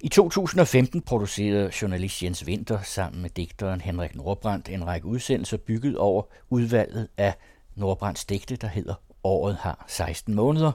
I 0.00 0.08
2015 0.08 1.02
producerede 1.02 1.70
journalist 1.82 2.22
Jens 2.22 2.44
Winter 2.46 2.82
sammen 2.82 3.22
med 3.22 3.30
digteren 3.30 3.80
Henrik 3.80 4.14
Nordbrandt 4.14 4.68
en 4.68 4.86
række 4.86 5.06
udsendelser 5.06 5.56
bygget 5.56 5.96
over 5.96 6.22
udvalget 6.50 7.08
af 7.16 7.34
Nordbrands 7.74 8.24
digte, 8.24 8.56
der 8.56 8.66
hedder 8.66 8.94
Året 9.24 9.56
har 9.56 9.84
16 9.88 10.34
måneder, 10.34 10.72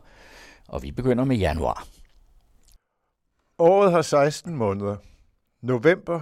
og 0.68 0.84
vi 0.84 0.92
begynder 0.92 1.24
med 1.24 1.36
januar. 1.36 1.88
Året 3.58 3.92
har 3.92 4.02
16 4.02 4.56
måneder. 4.56 4.98
November, 5.62 6.22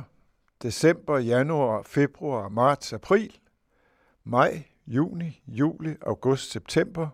december, 0.62 1.18
januar, 1.18 1.84
februar, 1.84 2.50
marts, 2.50 2.94
april, 2.94 3.38
maj, 4.24 4.64
juni, 4.88 5.42
juli, 5.48 5.96
august, 6.02 6.52
september, 6.52 7.08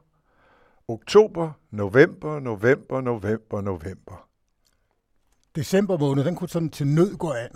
oktober, 0.88 1.52
november, 1.72 2.40
november, 2.40 3.02
november, 3.02 3.62
november. 3.62 4.28
December 5.58 5.98
måned, 5.98 6.24
den 6.24 6.36
kunne 6.36 6.50
sådan 6.50 6.70
til 6.70 6.88
nød 6.88 7.16
gå 7.16 7.32
an. 7.32 7.50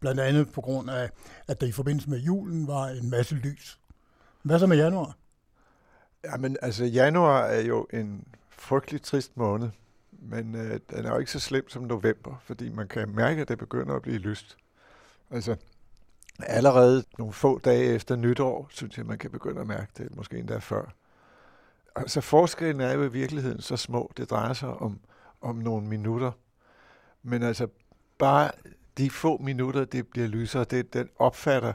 Blandt 0.00 0.20
andet 0.20 0.52
på 0.52 0.60
grund 0.60 0.90
af, 0.90 1.10
at 1.48 1.60
der 1.60 1.66
i 1.66 1.72
forbindelse 1.72 2.10
med 2.10 2.18
julen 2.18 2.66
var 2.66 2.86
en 2.88 3.10
masse 3.10 3.34
lys. 3.34 3.80
Hvad 4.42 4.58
så 4.58 4.66
med 4.66 4.76
januar? 4.76 5.16
Jamen, 6.24 6.56
altså 6.62 6.84
januar 6.84 7.42
er 7.42 7.60
jo 7.60 7.86
en 7.92 8.24
frygtelig 8.50 9.02
trist 9.02 9.36
måned, 9.36 9.68
men 10.12 10.54
øh, 10.54 10.80
den 10.90 11.04
er 11.04 11.10
jo 11.10 11.18
ikke 11.18 11.30
så 11.30 11.40
slem 11.40 11.68
som 11.68 11.82
november, 11.82 12.42
fordi 12.44 12.68
man 12.68 12.88
kan 12.88 13.14
mærke, 13.14 13.42
at 13.42 13.48
det 13.48 13.58
begynder 13.58 13.94
at 13.94 14.02
blive 14.02 14.18
lyst. 14.18 14.56
Altså, 15.30 15.56
allerede 16.38 17.04
nogle 17.18 17.32
få 17.32 17.58
dage 17.58 17.84
efter 17.84 18.16
nytår, 18.16 18.68
synes 18.70 18.98
jeg, 18.98 19.06
man 19.06 19.18
kan 19.18 19.30
begynde 19.30 19.60
at 19.60 19.66
mærke 19.66 19.92
det, 19.98 20.16
måske 20.16 20.38
endda 20.38 20.58
før. 20.58 20.94
Altså, 21.96 22.20
forskellen 22.20 22.80
er 22.80 22.92
jo 22.92 23.02
i 23.02 23.12
virkeligheden 23.12 23.60
så 23.60 23.76
små. 23.76 24.12
Det 24.16 24.30
drejer 24.30 24.52
sig 24.52 24.68
om, 24.68 25.00
om 25.40 25.56
nogle 25.56 25.86
minutter. 25.86 26.32
Men 27.24 27.42
altså, 27.42 27.66
bare 28.18 28.50
de 28.98 29.10
få 29.10 29.38
minutter, 29.38 29.84
det 29.84 30.08
bliver 30.08 30.28
lysere, 30.28 30.64
det, 30.64 30.94
den 30.94 31.08
opfatter 31.16 31.72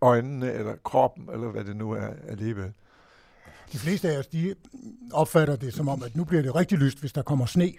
øjnene 0.00 0.52
eller 0.52 0.76
kroppen, 0.84 1.28
eller 1.32 1.48
hvad 1.48 1.64
det 1.64 1.76
nu 1.76 1.92
er 1.92 2.08
alligevel. 2.28 2.72
De 3.72 3.78
fleste 3.78 4.10
af 4.10 4.18
os, 4.18 4.26
de 4.26 4.54
opfatter 5.12 5.56
det 5.56 5.74
som 5.74 5.88
om, 5.88 6.02
at 6.02 6.16
nu 6.16 6.24
bliver 6.24 6.42
det 6.42 6.54
rigtig 6.54 6.78
lyst, 6.78 7.00
hvis 7.00 7.12
der 7.12 7.22
kommer 7.22 7.46
sne. 7.46 7.72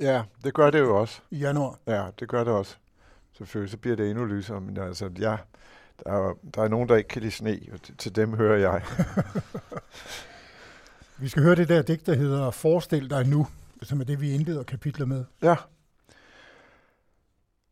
Ja, 0.00 0.22
det 0.44 0.54
gør 0.54 0.70
det 0.70 0.78
jo 0.78 1.00
også. 1.00 1.20
I 1.30 1.38
januar. 1.38 1.78
Ja, 1.86 2.06
det 2.20 2.28
gør 2.28 2.44
det 2.44 2.52
også. 2.52 2.76
Selvfølgelig 3.32 3.70
så 3.70 3.76
bliver 3.76 3.96
det 3.96 4.10
endnu 4.10 4.24
lysere, 4.24 4.60
men 4.60 4.76
altså, 4.76 5.10
ja, 5.18 5.36
der 6.04 6.12
er, 6.12 6.34
der 6.54 6.62
er 6.62 6.68
nogen, 6.68 6.88
der 6.88 6.96
ikke 6.96 7.08
kan 7.08 7.22
lide 7.22 7.32
sne, 7.32 7.60
og 7.72 7.98
til, 7.98 8.16
dem 8.16 8.34
hører 8.34 8.58
jeg. 8.58 8.82
vi 11.20 11.28
skal 11.28 11.42
høre 11.42 11.56
det 11.56 11.68
der 11.68 11.82
digt, 11.82 12.06
der 12.06 12.14
hedder 12.14 12.50
Forestil 12.50 13.10
dig 13.10 13.26
nu, 13.26 13.46
som 13.82 14.00
er 14.00 14.04
det, 14.04 14.20
vi 14.20 14.30
indleder 14.30 14.62
kapitlet 14.62 15.08
med. 15.08 15.24
Ja. 15.42 15.56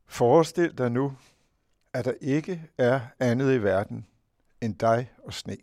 Forestil 0.07 0.79
dig 0.79 0.91
nu, 0.91 1.17
at 1.93 2.05
der 2.05 2.13
ikke 2.21 2.71
er 2.79 3.01
andet 3.21 3.55
i 3.55 3.63
verden 3.63 4.07
end 4.61 4.79
dig 4.79 5.13
og 5.25 5.35
sne. 5.35 5.57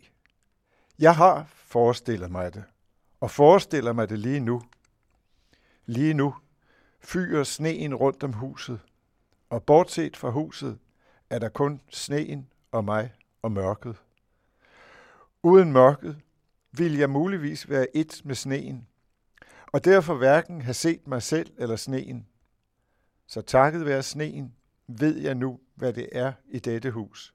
Jeg 0.98 1.16
har 1.16 1.46
forestillet 1.48 2.30
mig 2.30 2.54
det, 2.54 2.64
og 3.20 3.30
forestiller 3.30 3.92
mig 3.92 4.08
det 4.08 4.18
lige 4.18 4.40
nu. 4.40 4.62
Lige 5.86 6.14
nu 6.14 6.34
fyrer 7.00 7.44
sneen 7.44 7.94
rundt 7.94 8.22
om 8.22 8.32
huset, 8.32 8.80
og 9.50 9.62
bortset 9.62 10.16
fra 10.16 10.30
huset 10.30 10.78
er 11.30 11.38
der 11.38 11.48
kun 11.48 11.80
sneen 11.88 12.52
og 12.72 12.84
mig 12.84 13.12
og 13.42 13.52
mørket. 13.52 13.96
Uden 15.42 15.72
mørket 15.72 16.20
vil 16.72 16.96
jeg 16.96 17.10
muligvis 17.10 17.68
være 17.68 17.96
et 17.96 18.20
med 18.24 18.34
sneen, 18.34 18.86
og 19.72 19.84
derfor 19.84 20.14
hverken 20.14 20.62
have 20.62 20.74
set 20.74 21.06
mig 21.06 21.22
selv 21.22 21.52
eller 21.58 21.76
sneen. 21.76 22.26
Så 23.26 23.42
takket 23.42 23.86
være 23.86 24.02
sneen 24.02 24.52
ved 24.86 25.18
jeg 25.18 25.34
nu, 25.34 25.60
hvad 25.74 25.92
det 25.92 26.08
er 26.12 26.32
i 26.48 26.58
dette 26.58 26.90
hus. 26.90 27.34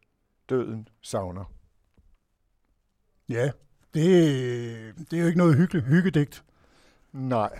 Døden 0.49 0.87
savner. 1.01 1.53
Ja, 3.29 3.51
det, 3.94 4.03
det 5.11 5.17
er 5.17 5.22
jo 5.22 5.28
ikke 5.28 5.38
noget 5.38 5.55
hyggeligt 5.55 5.85
hyggedigt. 5.85 6.44
Nej, 7.11 7.59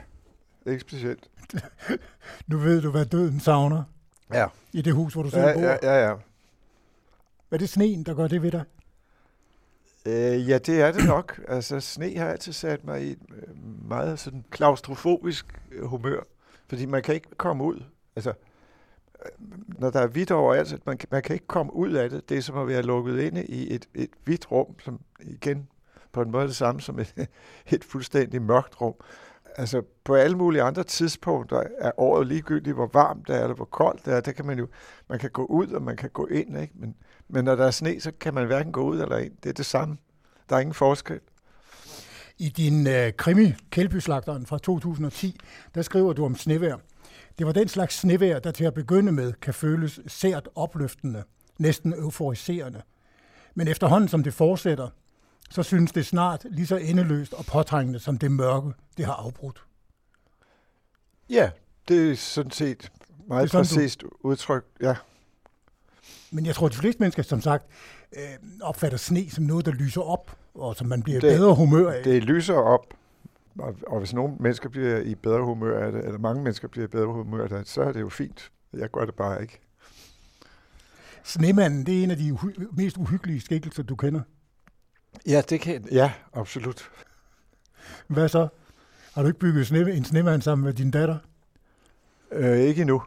ikke 0.66 0.80
specielt. 0.80 1.30
nu 2.48 2.58
ved 2.58 2.82
du, 2.82 2.92
hvad 2.92 3.06
døden 3.06 3.40
savner. 3.40 3.84
Ja. 4.34 4.48
I 4.74 4.82
det 4.82 4.94
hus, 4.94 5.14
hvor 5.14 5.24
du 5.24 5.30
selv 5.30 5.44
ja, 5.44 5.54
bor. 5.54 5.62
Ja, 5.62 5.78
ja, 5.84 6.10
ja. 6.10 6.16
Er 7.52 7.58
det 7.58 7.70
sneen, 7.70 8.04
der 8.04 8.14
gør 8.14 8.28
det 8.28 8.42
ved 8.42 8.52
dig? 8.52 8.64
Øh, 10.06 10.50
ja, 10.50 10.58
det 10.58 10.82
er 10.82 10.92
det 10.92 11.06
nok. 11.06 11.40
Altså, 11.48 11.80
sne 11.80 12.18
har 12.18 12.30
altid 12.30 12.54
sat 12.54 12.84
mig 12.84 13.04
i 13.04 13.12
et 13.12 13.20
øh, 13.36 13.88
meget 13.88 14.20
sådan 14.20 14.46
klaustrofobisk 14.50 15.62
øh, 15.72 15.86
humør, 15.86 16.20
fordi 16.68 16.86
man 16.86 17.04
kan 17.04 17.16
ikke 17.16 17.30
komme 17.38 17.64
ud. 17.64 17.84
Altså, 18.20 18.34
øh, 19.26 19.32
når 19.68 19.90
der 19.90 20.00
er 20.00 20.08
hvidt 20.08 20.32
overalt, 20.32 20.86
man, 20.86 21.00
man 21.12 21.22
kan 21.22 21.34
ikke 21.34 21.48
komme 21.48 21.74
ud 21.74 21.92
af 21.92 22.10
det. 22.10 22.30
Det 22.30 22.38
er 22.38 22.42
som 22.42 22.58
at 22.58 22.68
være 22.68 22.82
lukket 22.82 23.20
inde 23.20 23.46
i 23.46 23.74
et, 23.76 23.90
et 23.96 24.10
hvidt 24.24 24.52
rum, 24.52 24.80
som 24.80 25.00
igen 25.20 25.68
på 26.12 26.22
en 26.22 26.32
måde 26.32 26.48
det 26.48 26.56
samme 26.56 26.82
som 26.82 27.00
et, 27.00 27.14
et 27.74 27.84
fuldstændig 27.84 28.42
mørkt 28.42 28.82
rum. 28.82 28.94
Altså 29.58 29.82
på 30.04 30.16
alle 30.16 30.38
mulige 30.38 30.62
andre 30.62 30.84
tidspunkter 30.84 31.64
er 31.78 31.92
året 31.98 32.28
ligegyldigt, 32.28 32.76
hvor 32.76 32.90
varmt 32.94 33.28
det 33.28 33.36
er, 33.36 33.42
eller 33.42 33.56
hvor 33.56 33.66
koldt 33.66 34.06
det 34.06 34.14
er. 34.14 34.22
Det 34.22 34.36
kan 34.36 34.46
man 34.46 34.60
jo, 34.60 34.68
man 35.10 35.20
kan 35.20 35.30
gå 35.30 35.46
ud, 35.46 35.68
og 35.68 35.82
man 35.82 35.98
kan 35.98 36.10
gå 36.10 36.26
ind, 36.26 36.62
ikke? 36.62 36.74
Men, 36.76 36.96
men 37.28 37.46
når 37.46 37.56
der 37.56 37.66
er 37.66 37.72
sne, 37.72 38.02
så 38.02 38.12
kan 38.20 38.34
man 38.34 38.46
hverken 38.46 38.72
gå 38.72 38.82
ud 38.82 39.02
eller 39.02 39.18
ind. 39.18 39.34
Det 39.44 39.50
er 39.50 39.54
det 39.54 39.66
samme. 39.66 39.98
Der 40.50 40.56
er 40.56 40.60
ingen 40.60 40.74
forskel. 40.74 41.20
I 42.38 42.50
din 42.50 42.88
øh, 42.88 43.14
krimi, 43.14 43.54
Kældbyslagteren 43.72 44.46
fra 44.46 44.58
2010, 44.58 45.40
der 45.76 45.82
skriver 45.82 46.14
du 46.14 46.26
om 46.26 46.36
snevær. 46.36 46.76
Det 47.40 47.48
var 47.48 47.54
den 47.54 47.68
slags 47.68 47.96
snevejr, 47.96 48.40
der 48.40 48.52
til 48.52 48.64
at 48.64 48.74
begynde 48.74 49.12
med 49.12 49.34
kan 49.34 49.54
føles 49.54 50.00
sært 50.08 50.50
opløftende, 50.56 51.24
næsten 51.58 51.94
euforiserende. 51.94 52.82
Men 53.56 53.68
efterhånden 53.68 54.08
som 54.08 54.24
det 54.24 54.34
fortsætter, 54.34 54.90
så 55.50 55.64
synes 55.64 55.92
det 55.92 56.06
snart 56.06 56.46
lige 56.50 56.68
så 56.68 56.76
endeløst 56.78 57.34
og 57.34 57.46
påtrængende 57.46 58.00
som 58.00 58.18
det 58.18 58.32
mørke, 58.32 58.72
det 58.98 59.06
har 59.06 59.14
afbrudt. 59.14 59.64
Ja, 61.30 61.50
det 61.88 62.12
er 62.12 62.16
sådan 62.16 62.52
set 62.52 62.92
meget 63.28 63.52
sådan, 63.52 63.66
præcist 63.66 64.02
du... 64.02 64.10
udtryk, 64.20 64.66
ja. 64.82 64.96
Men 66.32 66.46
jeg 66.46 66.56
tror, 66.56 66.68
at 66.68 66.74
de 66.74 66.78
fleste 66.78 67.00
mennesker, 67.00 67.24
som 67.24 67.42
sagt, 67.42 67.66
øh, 68.14 68.22
opfatter 68.62 68.98
sne 68.98 69.30
som 69.30 69.44
noget, 69.44 69.66
der 69.66 69.72
lyser 69.72 70.02
op, 70.02 70.38
og 70.54 70.76
som 70.76 70.88
man 70.88 71.04
bliver 71.04 71.20
det, 71.20 71.38
bedre 71.38 71.56
humør 71.56 71.92
af. 71.92 72.04
Det 72.04 72.24
lyser 72.24 72.56
op, 72.56 72.94
og, 73.60 73.76
og 73.88 74.00
hvis 74.00 74.14
nogle 74.14 74.36
mennesker 74.40 74.70
bliver 74.70 74.98
i 74.98 75.16
bedre 75.16 75.42
humør 75.46 75.86
af 75.86 75.92
det, 75.92 76.06
eller 76.06 76.20
mange 76.20 76.44
mennesker 76.44 76.68
bliver 76.68 76.86
i 76.86 76.88
bedre 76.88 77.08
humør 77.08 77.44
af 77.44 77.50
det, 77.50 77.68
så 77.68 77.82
er 77.82 77.92
det 77.92 78.00
jo 78.02 78.10
fint. 78.10 78.52
Jeg 78.74 78.90
gør 78.90 79.06
det 79.06 79.16
bare 79.16 79.42
ikke. 79.42 79.60
Snemanden, 81.24 81.86
det 81.86 82.00
er 82.00 82.04
en 82.04 82.12
af 82.12 82.18
de 82.18 82.32
uhy- 82.34 82.76
mest 82.76 82.98
uhyggelige 82.98 83.42
skikkelser, 83.42 83.84
du 83.84 83.96
kender. 83.96 84.22
Ja, 85.28 85.42
det 85.50 85.62
kan 85.62 85.88
Ja, 85.92 86.14
absolut. 86.34 86.90
Hvad 88.08 88.30
så? 88.30 88.48
Har 89.14 89.22
du 89.22 89.28
ikke 89.28 89.40
bygget 89.40 89.68
sne, 89.68 89.94
en 89.94 90.06
snemand 90.06 90.42
sammen 90.42 90.66
med 90.66 90.74
din 90.74 90.92
datter? 90.92 91.18
Øh, 92.32 92.60
ikke 92.60 92.82
endnu. 92.82 93.04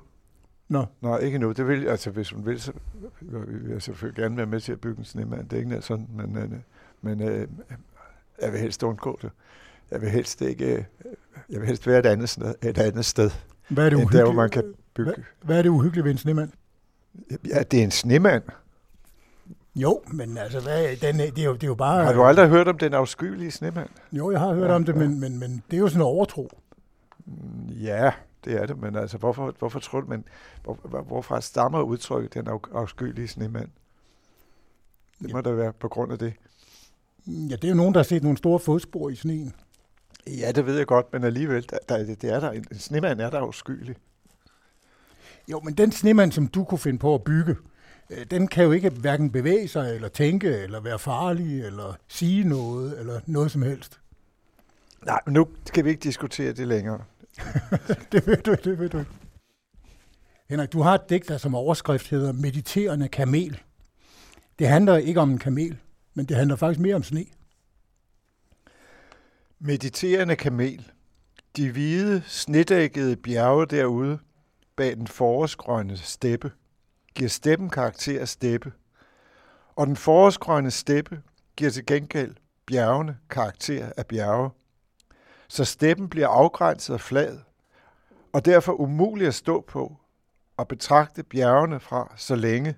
Nå. 0.68 0.86
Nej, 1.00 1.18
ikke 1.18 1.34
endnu. 1.34 1.52
Det 1.52 1.68
vil, 1.68 1.88
altså, 1.88 2.10
hvis 2.10 2.30
hun 2.30 2.46
vil, 2.46 2.60
så 2.60 2.72
vil 3.20 3.70
jeg 3.70 3.82
selvfølgelig 3.82 4.22
gerne 4.22 4.36
være 4.36 4.46
med 4.46 4.60
til 4.60 4.72
at 4.72 4.80
bygge 4.80 4.98
en 4.98 5.04
snemand. 5.04 5.48
Det 5.48 5.56
er 5.56 5.60
ikke 5.60 5.82
sådan, 5.82 6.08
men, 6.12 6.36
øh, 6.36 6.50
men 7.00 7.22
øh, 7.28 7.48
jeg 8.42 8.52
vil 8.52 8.60
helst 8.60 8.82
undgå 8.82 9.18
det. 9.22 9.30
Jeg 9.92 10.00
vil 10.00 10.10
helst 10.10 10.40
ikke, 10.40 10.64
øh, 10.64 10.84
jeg 11.48 11.60
vil 11.60 11.66
helst 11.66 11.86
være 11.86 11.98
et 11.98 12.06
andet 12.06 12.28
sted, 12.28 12.54
et 12.62 12.78
andet 12.78 13.04
sted 13.04 13.30
hvad 13.68 13.86
er 13.86 13.90
det 13.90 14.00
end 14.00 14.10
der, 14.10 14.24
hvor 14.24 14.32
man 14.32 14.50
kan 14.50 14.74
bygge. 14.94 15.12
Hvad, 15.12 15.24
hvad 15.42 15.58
er 15.58 15.62
det 15.62 15.68
uhyggelige 15.68 16.04
ved 16.04 16.10
en 16.10 16.18
snemand? 16.18 16.50
Ja, 17.48 17.62
det 17.62 17.78
er 17.78 17.84
en 17.84 17.90
snemand. 17.90 18.42
Jo, 19.74 20.02
men 20.06 20.38
altså, 20.38 20.60
hvad, 20.60 20.96
den, 20.96 21.18
det, 21.18 21.38
er 21.38 21.44
jo, 21.44 21.54
det 21.54 21.62
er 21.62 21.66
jo 21.66 21.74
bare... 21.74 22.04
Har 22.04 22.12
du 22.12 22.22
aldrig 22.22 22.48
hørt 22.48 22.68
om 22.68 22.78
den 22.78 22.94
afskyelige 22.94 23.50
snemand? 23.50 23.88
Jo, 24.12 24.30
jeg 24.30 24.40
har 24.40 24.54
hørt 24.54 24.68
ja, 24.68 24.74
om 24.74 24.84
det, 24.84 24.92
ja. 24.92 24.98
men, 24.98 25.20
men, 25.20 25.38
men 25.38 25.62
det 25.70 25.76
er 25.76 25.80
jo 25.80 25.88
sådan 25.88 26.00
en 26.00 26.06
overtro. 26.06 26.50
Ja, 27.68 28.12
det 28.44 28.52
er 28.52 28.66
det, 28.66 28.78
men 28.78 28.96
altså, 28.96 29.18
hvorfor, 29.18 29.54
hvorfor 29.58 29.78
tror 29.78 30.00
du, 30.00 30.06
men 30.06 30.24
hvor, 30.64 31.02
hvorfra 31.02 31.40
stammer 31.40 31.82
udtrykket 31.82 32.34
den 32.34 32.48
afskyelige 32.74 33.28
snemand? 33.28 33.68
Det 35.18 35.28
ja. 35.28 35.34
må 35.34 35.40
da 35.40 35.50
være 35.50 35.72
på 35.72 35.88
grund 35.88 36.12
af 36.12 36.18
det. 36.18 36.32
Ja, 37.26 37.56
det 37.56 37.64
er 37.64 37.68
jo 37.68 37.74
nogen, 37.74 37.94
der 37.94 38.00
har 38.00 38.04
set 38.04 38.22
nogle 38.22 38.38
store 38.38 38.58
fodspor 38.58 39.10
i 39.10 39.14
sneen. 39.14 39.54
Ja, 40.26 40.52
det 40.52 40.66
ved 40.66 40.76
jeg 40.76 40.86
godt, 40.86 41.12
men 41.12 41.24
alligevel, 41.24 41.66
der, 41.70 41.78
der, 41.88 42.14
det 42.14 42.24
er 42.24 42.40
der, 42.40 42.50
en 42.50 42.78
snemand 42.78 43.20
er 43.20 43.30
der 43.30 43.38
afskyelig. 43.38 43.96
Jo, 45.48 45.60
men 45.60 45.74
den 45.74 45.92
snemand, 45.92 46.32
som 46.32 46.46
du 46.46 46.64
kunne 46.64 46.78
finde 46.78 46.98
på 46.98 47.14
at 47.14 47.24
bygge, 47.24 47.56
øh, 48.10 48.26
den 48.30 48.48
kan 48.48 48.64
jo 48.64 48.72
ikke 48.72 48.90
hverken 48.90 49.30
bevæge 49.30 49.68
sig, 49.68 49.94
eller 49.94 50.08
tænke, 50.08 50.48
eller 50.48 50.80
være 50.80 50.98
farlig, 50.98 51.64
eller 51.64 51.96
sige 52.08 52.44
noget, 52.44 52.98
eller 52.98 53.20
noget 53.26 53.50
som 53.50 53.62
helst. 53.62 54.00
Nej, 55.06 55.20
men 55.26 55.34
nu 55.34 55.48
skal 55.64 55.84
vi 55.84 55.90
ikke 55.90 56.02
diskutere 56.02 56.52
det 56.52 56.68
længere. 56.68 57.04
det 58.12 58.26
ved 58.26 58.36
du, 58.36 58.56
det 58.64 58.78
ved 58.78 58.88
du. 58.88 59.04
Henrik, 60.48 60.72
du 60.72 60.82
har 60.82 60.94
et 60.94 61.10
digt, 61.10 61.28
der 61.28 61.38
som 61.38 61.54
overskrift 61.54 62.08
hedder 62.08 62.32
Mediterende 62.32 63.08
kamel. 63.08 63.60
Det 64.58 64.68
handler 64.68 64.96
ikke 64.96 65.20
om 65.20 65.30
en 65.30 65.38
kamel, 65.38 65.76
men 66.14 66.26
det 66.26 66.36
handler 66.36 66.56
faktisk 66.56 66.80
mere 66.80 66.94
om 66.94 67.02
sne. 67.02 67.24
Mediterende 69.64 70.36
kamel. 70.36 70.92
De 71.56 71.70
hvide, 71.70 72.22
snedækkede 72.26 73.16
bjerge 73.16 73.66
derude. 73.66 74.18
bag 74.76 74.96
den 74.96 75.06
forårsgrønne 75.06 75.96
steppe, 75.96 76.52
giver 77.14 77.28
steppen 77.28 77.70
karakter 77.70 78.20
af 78.20 78.28
steppe, 78.28 78.72
og 79.76 79.86
den 79.86 79.96
forårsgrønne 79.96 80.70
steppe 80.70 81.22
giver 81.56 81.70
til 81.70 81.86
gengæld 81.86 82.34
bjergene 82.66 83.18
karakter 83.30 83.92
af 83.96 84.06
bjerge. 84.06 84.50
Så 85.48 85.64
steppen 85.64 86.08
bliver 86.08 86.28
afgrænset 86.28 86.94
og 86.94 87.00
flad, 87.00 87.38
og 88.32 88.44
derfor 88.44 88.80
umulig 88.80 89.26
at 89.26 89.34
stå 89.34 89.60
på 89.60 89.96
og 90.56 90.68
betragte 90.68 91.22
bjergene 91.22 91.80
fra, 91.80 92.14
så 92.16 92.34
længe 92.34 92.76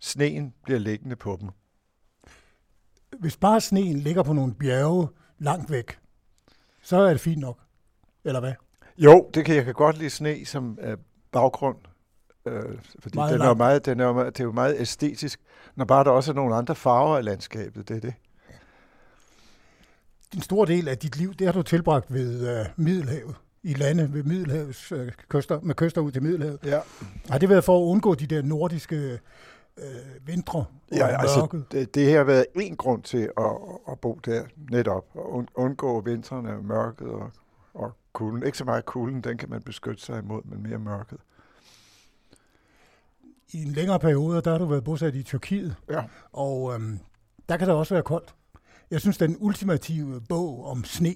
sneen 0.00 0.54
bliver 0.62 0.78
liggende 0.78 1.16
på 1.16 1.38
dem. 1.40 1.50
Hvis 3.20 3.36
bare 3.36 3.60
sneen 3.60 3.98
ligger 3.98 4.22
på 4.22 4.32
nogle 4.32 4.54
bjerge 4.54 5.08
langt 5.38 5.70
væk, 5.70 5.98
så 6.84 6.96
er 6.96 7.10
det 7.10 7.20
fint 7.20 7.40
nok. 7.40 7.58
Eller 8.24 8.40
hvad? 8.40 8.52
Jo, 8.98 9.30
det 9.34 9.44
kan 9.44 9.54
jeg 9.56 9.64
kan 9.64 9.74
godt 9.74 9.98
lide 9.98 10.10
sne 10.10 10.46
som 10.46 10.78
øh, 10.82 10.96
baggrund. 11.32 11.76
Øh, 12.46 12.62
fordi 12.98 13.18
Meget 13.18 13.32
den 13.32 13.42
er, 13.42 13.54
meget, 13.54 13.86
den 13.86 14.00
er, 14.00 14.04
jo 14.04 14.12
meget- 14.12 14.36
det 14.36 14.40
er 14.40 14.44
jo 14.44 14.52
meget 14.52 14.76
æstetisk, 14.80 15.40
når 15.76 15.84
bare 15.84 16.04
der 16.04 16.10
også 16.10 16.30
er 16.30 16.34
nogle 16.34 16.54
andre 16.54 16.74
farver 16.74 17.18
i 17.18 17.22
landskabet. 17.22 17.88
Det 17.88 17.96
er 17.96 18.00
det. 18.00 18.14
En 20.34 20.40
stor 20.42 20.64
del 20.64 20.88
af 20.88 20.98
dit 20.98 21.16
liv, 21.16 21.34
det 21.34 21.46
har 21.46 21.52
du 21.52 21.62
tilbragt 21.62 22.12
ved 22.12 22.58
øh, 22.60 22.66
Middelhavet. 22.76 23.34
I 23.62 23.74
lande 23.74 24.12
ved 24.12 24.22
Middelhavets 24.22 24.92
øh, 24.92 25.12
kyster, 25.28 25.60
med 25.60 25.74
kyster 25.74 26.00
ud 26.00 26.12
til 26.12 26.22
Middelhavet. 26.22 26.58
Ja, 26.64 26.80
Har 27.30 27.38
det 27.38 27.48
været 27.48 27.64
for 27.64 27.78
at 27.78 27.90
undgå 27.90 28.14
de 28.14 28.26
der 28.26 28.42
nordiske 28.42 29.18
øh, 29.78 30.26
vintre 30.26 30.64
ja 30.92 31.06
altså, 31.20 31.62
det, 31.72 31.94
det 31.94 32.06
her 32.06 32.16
har 32.16 32.24
været 32.24 32.46
en 32.54 32.76
grund 32.76 33.02
til 33.02 33.30
at, 33.38 33.52
at 33.88 34.00
bo 34.00 34.20
der 34.24 34.44
netop, 34.70 35.04
og 35.14 35.32
und, 35.32 35.48
undgå 35.54 36.00
vintrene 36.00 36.56
og 36.56 36.64
mørket 36.64 37.08
og, 37.08 37.30
og 37.74 37.92
kulden. 38.12 38.42
Ikke 38.46 38.58
så 38.58 38.64
meget 38.64 38.84
kulden, 38.84 39.20
den 39.20 39.38
kan 39.38 39.50
man 39.50 39.62
beskytte 39.62 40.02
sig 40.02 40.18
imod, 40.18 40.42
men 40.44 40.62
mere 40.62 40.78
mørket. 40.78 41.18
I 43.52 43.62
en 43.62 43.68
længere 43.72 43.98
periode, 43.98 44.42
der 44.42 44.50
har 44.50 44.58
du 44.58 44.64
været 44.64 44.84
bosat 44.84 45.14
i 45.14 45.22
Tyrkiet, 45.22 45.76
Ja, 45.90 46.02
og 46.32 46.74
øhm, 46.74 46.98
der 47.48 47.56
kan 47.56 47.68
det 47.68 47.76
også 47.76 47.94
være 47.94 48.02
koldt. 48.02 48.34
Jeg 48.90 49.00
synes, 49.00 49.18
den 49.18 49.36
ultimative 49.40 50.20
bog 50.28 50.66
om 50.66 50.84
sne, 50.84 51.14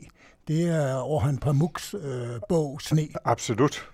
det 0.49 0.69
er 0.69 1.03
Orhan 1.03 1.39
Pamuks 1.39 1.95
øh, 1.95 2.41
bog 2.49 2.81
Sne. 2.81 3.09
absolut. 3.25 3.89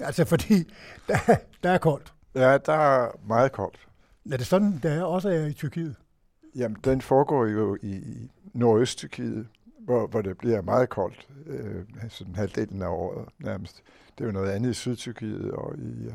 Altså 0.00 0.24
fordi, 0.24 0.54
der, 1.08 1.18
der 1.62 1.70
er 1.70 1.78
koldt. 1.78 2.12
Ja, 2.34 2.58
der 2.58 2.72
er 2.72 3.10
meget 3.26 3.52
koldt. 3.52 3.88
Er 4.30 4.36
det 4.36 4.46
sådan, 4.46 4.80
der 4.82 4.90
er 4.90 5.02
også 5.02 5.28
er 5.28 5.46
i 5.46 5.52
Tyrkiet? 5.52 5.96
Jamen, 6.54 6.76
den 6.84 7.00
foregår 7.00 7.46
jo 7.46 7.78
i, 7.82 7.90
i 7.90 8.30
Nordøst-Tyrkiet, 8.54 9.46
hvor, 9.78 10.06
hvor 10.06 10.22
det 10.22 10.38
bliver 10.38 10.62
meget 10.62 10.88
koldt, 10.88 11.28
øh, 11.46 11.84
sådan 12.08 12.34
halvdelen 12.34 12.82
af 12.82 12.88
året 12.88 13.28
nærmest. 13.38 13.82
Det 14.18 14.24
er 14.24 14.28
jo 14.28 14.32
noget 14.32 14.50
andet 14.50 14.70
i 14.70 14.74
Sydtyrkiet 14.74 15.50
og 15.50 15.78
i, 15.78 16.06
øh, 16.06 16.14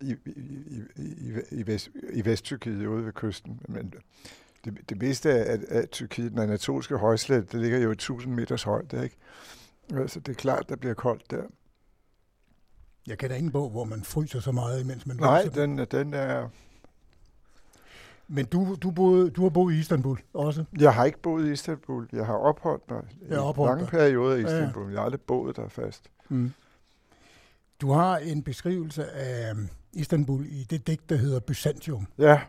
i, 0.00 0.16
i, 0.26 0.30
i, 0.66 0.82
i, 0.96 1.32
i, 1.50 1.66
vest, 1.66 1.90
i 2.12 2.24
Vesttyrkiet 2.24 2.86
ude 2.86 3.04
ved 3.04 3.12
kysten. 3.12 3.60
Men 3.68 3.94
det, 4.64 4.78
det 4.88 4.98
meste 4.98 5.32
af, 5.32 5.58
af 5.68 5.88
Tyrkiet, 5.88 6.30
den 6.30 6.38
anatolske 6.38 6.96
højslet, 6.96 7.52
det 7.52 7.60
ligger 7.60 7.78
jo 7.78 7.90
i 7.90 7.92
1000 7.92 8.34
meters 8.34 8.62
højde, 8.62 9.04
ikke? 9.04 9.16
Så 10.06 10.20
det 10.20 10.28
er 10.28 10.36
klart, 10.36 10.68
der 10.68 10.76
bliver 10.76 10.94
koldt 10.94 11.30
der. 11.30 11.42
Jeg 13.06 13.18
kender 13.18 13.36
ingen 13.36 13.52
bog, 13.52 13.70
hvor 13.70 13.84
man 13.84 14.02
fryser 14.02 14.40
så 14.40 14.52
meget, 14.52 14.80
imens 14.80 15.06
man 15.06 15.16
Nej, 15.16 15.42
den, 15.42 15.78
den 15.78 16.14
er... 16.14 16.48
Men 18.34 18.46
du, 18.46 18.76
du, 18.82 18.90
boede, 18.90 19.30
du 19.30 19.42
har 19.42 19.48
boet 19.48 19.74
i 19.74 19.78
Istanbul 19.78 20.18
også. 20.34 20.64
Jeg 20.78 20.94
har 20.94 21.04
ikke 21.04 21.18
boet 21.18 21.46
i 21.48 21.52
Istanbul. 21.52 22.08
Jeg 22.12 22.26
har 22.26 22.34
opholdt 22.34 22.90
mig 22.90 23.02
i 23.22 23.24
Ja, 23.30 23.40
opholdt 23.48 23.68
lange 23.70 23.80
dig. 23.80 23.88
perioder 23.90 24.36
i 24.36 24.40
Ja, 24.40 24.48
ja. 24.50 24.54
Istanbul. 24.56 24.90
Jeg 24.90 24.98
har 25.00 25.04
aldrig 25.04 25.20
boet 25.20 25.56
der 25.56 25.68
fast. 25.68 26.02
Mm. 26.28 26.52
Du 27.80 27.90
har 27.92 28.16
en 28.18 28.42
beskrivelse 28.42 29.10
af 29.10 29.50
øhm, 29.50 29.68
Istanbul 29.92 30.46
i 30.46 30.64
det 30.70 30.86
digt, 30.86 31.08
der 31.10 31.16
hedder 31.16 31.40
Byzantium. 31.40 32.06
Ja. 32.18 32.40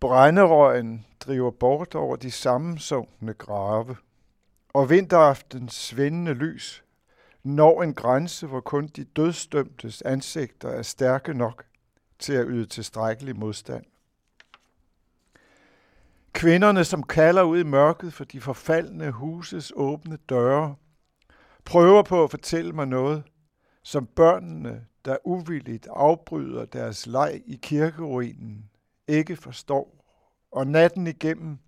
Brænderøgen 0.00 1.06
driver 1.20 1.50
bort 1.50 1.94
over 1.94 2.16
de 2.16 2.30
sammensunkne 2.30 3.32
grave, 3.34 3.96
og 4.74 4.90
vinteraftens 4.90 5.72
svindende 5.74 6.34
lys 6.34 6.82
når 7.42 7.82
en 7.82 7.94
grænse, 7.94 8.46
hvor 8.46 8.60
kun 8.60 8.86
de 8.86 9.04
dødsdømtes 9.04 10.02
ansigter 10.02 10.68
er 10.68 10.82
stærke 10.82 11.34
nok 11.34 11.64
til 12.18 12.32
at 12.32 12.46
yde 12.48 12.66
tilstrækkelig 12.66 13.38
modstand. 13.38 13.84
Kvinderne, 16.32 16.84
som 16.84 17.02
kalder 17.02 17.42
ud 17.42 17.58
i 17.58 17.62
mørket 17.62 18.12
for 18.12 18.24
de 18.24 18.40
forfaldne 18.40 19.10
huses 19.10 19.72
åbne 19.76 20.16
døre, 20.28 20.76
prøver 21.64 22.02
på 22.02 22.24
at 22.24 22.30
fortælle 22.30 22.72
mig 22.72 22.86
noget, 22.86 23.24
som 23.82 24.06
børnene, 24.06 24.86
der 25.04 25.16
uvilligt 25.24 25.86
afbryder 25.90 26.64
deres 26.64 27.06
leg 27.06 27.42
i 27.46 27.58
kirkeruinen, 27.62 28.70
ikke 29.08 29.36
forstår, 29.36 30.04
og 30.52 30.66
natten 30.66 31.06
igennem 31.06 31.58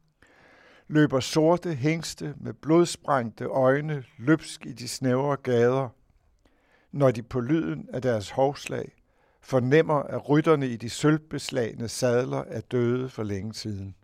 løber 0.89 1.21
sorte 1.21 1.75
hængste 1.75 2.35
med 2.37 2.53
blodsprængte 2.53 3.45
øjne 3.45 4.05
løbsk 4.19 4.67
i 4.67 4.73
de 4.73 4.89
snævre 4.89 5.37
gader, 5.37 5.89
når 6.93 7.11
de 7.11 7.23
på 7.23 7.41
lyden 7.41 7.89
af 7.93 8.03
deres 8.03 8.31
hovslag 8.31 8.98
fornemmer, 9.49 9.95
at 9.95 10.29
rytterne 10.29 10.69
i 10.69 10.77
de 10.77 10.91
sølvbeslagne 10.91 11.89
sadler 11.89 12.45
er 12.47 12.61
døde 12.61 13.09
for 13.09 13.23
længe 13.23 13.55
siden. 13.55 13.95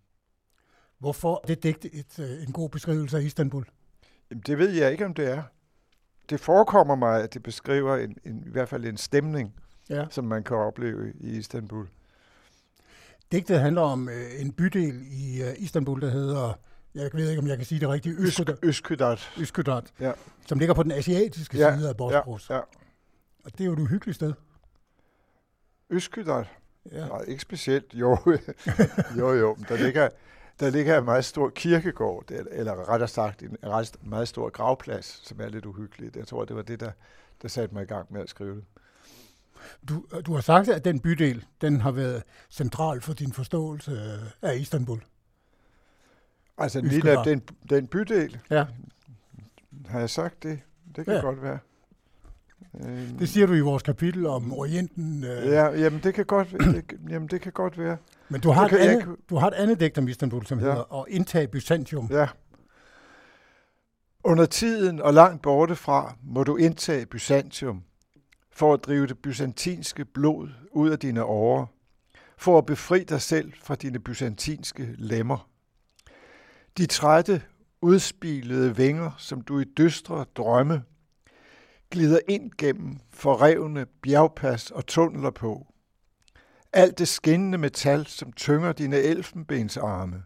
Hvorfor 0.99 1.45
det 1.49 1.63
digt 1.63 1.85
et, 1.93 2.19
øh, 2.19 2.43
en 2.47 2.53
god 2.53 2.69
beskrivelse 2.69 3.17
af 3.19 3.23
Istanbul? 3.23 3.65
Jamen, 4.31 4.43
det 4.47 4.59
ved 4.59 4.71
jeg 4.71 4.93
ikke, 4.93 5.05
om 5.07 5.15
det 5.15 5.29
er. 5.31 5.43
Det 6.31 6.41
forekommer 6.41 6.95
mig, 6.95 7.23
at 7.23 7.35
det 7.35 7.43
beskriver 7.43 7.97
en, 7.97 8.17
en, 8.25 8.43
i 8.47 8.51
hvert 8.51 8.69
fald 8.69 8.85
en 8.85 8.97
stemning, 8.97 9.55
Ja. 9.91 10.07
som 10.11 10.25
man 10.25 10.43
kan 10.45 10.57
opleve 10.57 11.13
i 11.21 11.37
Istanbul. 11.39 11.87
Digtet 13.33 13.61
handler 13.61 13.83
om 13.83 14.09
øh, 14.09 14.41
en 14.41 14.53
bydel 14.53 15.03
i 15.13 15.43
øh, 15.43 15.55
Istanbul, 15.59 16.01
der 16.01 16.11
hedder, 16.11 16.53
jeg 16.95 17.11
ved 17.13 17.29
ikke, 17.31 17.43
om 17.43 17.47
jeg 17.49 17.57
kan 17.57 17.67
sige 17.67 17.81
det 17.81 17.89
rigtigt, 17.89 18.19
Øsk, 18.19 18.41
Üsküdar, 18.41 18.57
Øskydart. 18.63 19.33
Üsküdar 19.37 19.83
Ja. 20.01 20.13
som 20.47 20.59
ligger 20.59 20.75
på 20.75 20.83
den 20.83 20.93
asiatiske 20.93 21.59
Ja, 21.59 21.77
side 21.77 21.89
af 21.89 21.97
Bosporus. 21.97 22.51
Ja, 22.51 22.59
Og 23.45 23.53
det 23.53 23.61
er 23.61 23.65
jo 23.65 23.73
et 23.73 23.79
uhyggeligt 23.79 24.17
sted. 24.17 24.33
Øskydart. 25.95 26.51
Ja. 26.93 27.07
Nej, 27.09 27.23
ikke 27.29 27.43
specielt. 27.43 27.95
Jo, 27.95 28.19
jo, 29.19 29.33
jo. 29.33 29.57
Der 29.69 29.77
ligger, 29.77 30.09
der 30.61 30.71
ligger 30.71 30.99
en 30.99 31.05
meget 31.05 31.25
stor 31.25 31.49
kirkegård, 31.51 32.25
eller 32.31 32.89
rettere 32.89 33.09
sagt 33.09 33.43
en 33.43 33.57
ret 33.65 33.97
meget 34.03 34.29
stor 34.29 34.51
gravplads, 34.51 35.21
som 35.29 35.41
er 35.41 35.49
lidt 35.49 35.67
uhyggeligt. 35.67 36.17
Jeg 36.17 36.27
tror, 36.27 36.45
det 36.45 36.57
var 36.57 36.63
det, 36.63 36.81
der, 36.81 36.91
der 37.43 37.49
satte 37.49 37.75
mig 37.75 37.83
i 37.83 37.87
gang 37.87 38.13
med 38.13 38.21
at 38.21 38.29
skrive 38.29 38.57
det. 38.57 38.65
Du, 39.89 40.05
du 40.27 40.35
har 40.35 40.41
sagt, 40.41 40.69
at 40.69 40.85
den 40.85 41.01
bydel, 41.01 41.45
den 41.61 41.81
har 41.81 41.91
været 41.91 42.23
central 42.51 43.01
for 43.01 43.13
din 43.13 43.33
forståelse 43.33 44.21
af 44.43 44.57
Istanbul. 44.57 45.01
Altså, 46.59 46.81
lige 46.81 47.25
den, 47.25 47.43
den 47.71 47.87
bydel, 47.87 48.39
Ja. 48.51 48.67
har 49.87 49.99
jeg 49.99 50.11
sagt 50.11 50.43
det? 50.43 50.61
Det 50.97 51.05
kan 51.05 51.15
ja. 51.15 51.21
godt 51.21 51.43
være. 51.43 51.59
Øhm, 52.81 53.19
Det 53.19 53.29
siger 53.29 53.47
du 53.47 53.53
i 53.55 53.61
vores 53.61 53.83
kapitel 53.83 54.27
om 54.27 54.53
Orienten. 54.53 55.25
Øh, 55.25 55.47
Ja, 55.47 55.65
jamen 55.81 56.01
det 56.03 56.15
kan 56.15 56.25
godt, 56.25 56.51
det, 56.51 56.85
jamen 57.11 57.29
det 57.29 57.41
kan 57.41 57.53
godt 57.53 57.79
være. 57.79 57.97
Men 58.29 58.41
du 58.41 58.51
har, 58.51 58.65
et 58.65 58.71
kan- 58.71 58.79
andet, 58.81 59.03
kan- 59.05 59.17
du 59.31 59.37
har 59.37 59.49
et 59.49 59.55
andet 59.55 59.81
digt 59.81 59.99
om 59.99 60.09
Istanbul, 60.09 60.47
som 60.47 60.59
Ja. 60.59 60.65
hedder 60.65 61.01
At 61.01 61.05
indtage 61.09 61.49
Byzantium. 61.49 62.09
Ja. 62.11 62.27
Under 64.25 64.47
tiden 64.47 65.01
og 65.03 65.15
langt 65.15 65.43
borte 65.43 65.77
fra 65.77 66.15
må 66.23 66.45
du 66.45 66.57
indtage 66.57 67.07
Byzantium 67.07 67.83
for 68.53 68.75
at 68.75 68.81
drive 68.85 69.07
det 69.07 69.19
byzantinske 69.19 70.05
blod 70.05 70.49
ud 70.73 70.91
af 70.91 70.99
dine 70.99 71.25
årer, 71.25 71.67
for 72.39 72.59
at 72.59 72.67
befri 72.67 73.05
dig 73.05 73.21
selv 73.21 73.53
fra 73.63 73.75
dine 73.75 73.99
byzantinske 73.99 74.89
lemmer. 74.99 75.49
De 76.79 76.87
trætte, 76.87 77.43
udspilede 77.83 78.77
vinger, 78.77 79.11
som 79.19 79.41
du 79.41 79.61
i 79.61 79.65
dystre 79.79 80.25
drømme 80.37 80.83
glider 81.95 82.19
ind 82.29 82.51
gennem 82.59 82.99
forrevne 83.11 83.87
bjergpas 83.87 84.71
og 84.71 84.87
tunneler 84.87 85.31
på. 85.31 85.67
Alt 86.73 86.99
det 86.99 87.09
skinnende 87.09 87.59
metal, 87.59 88.07
som 88.07 88.33
tynger 88.33 88.73
dine 88.73 88.97
elfenbensarme 88.97 90.23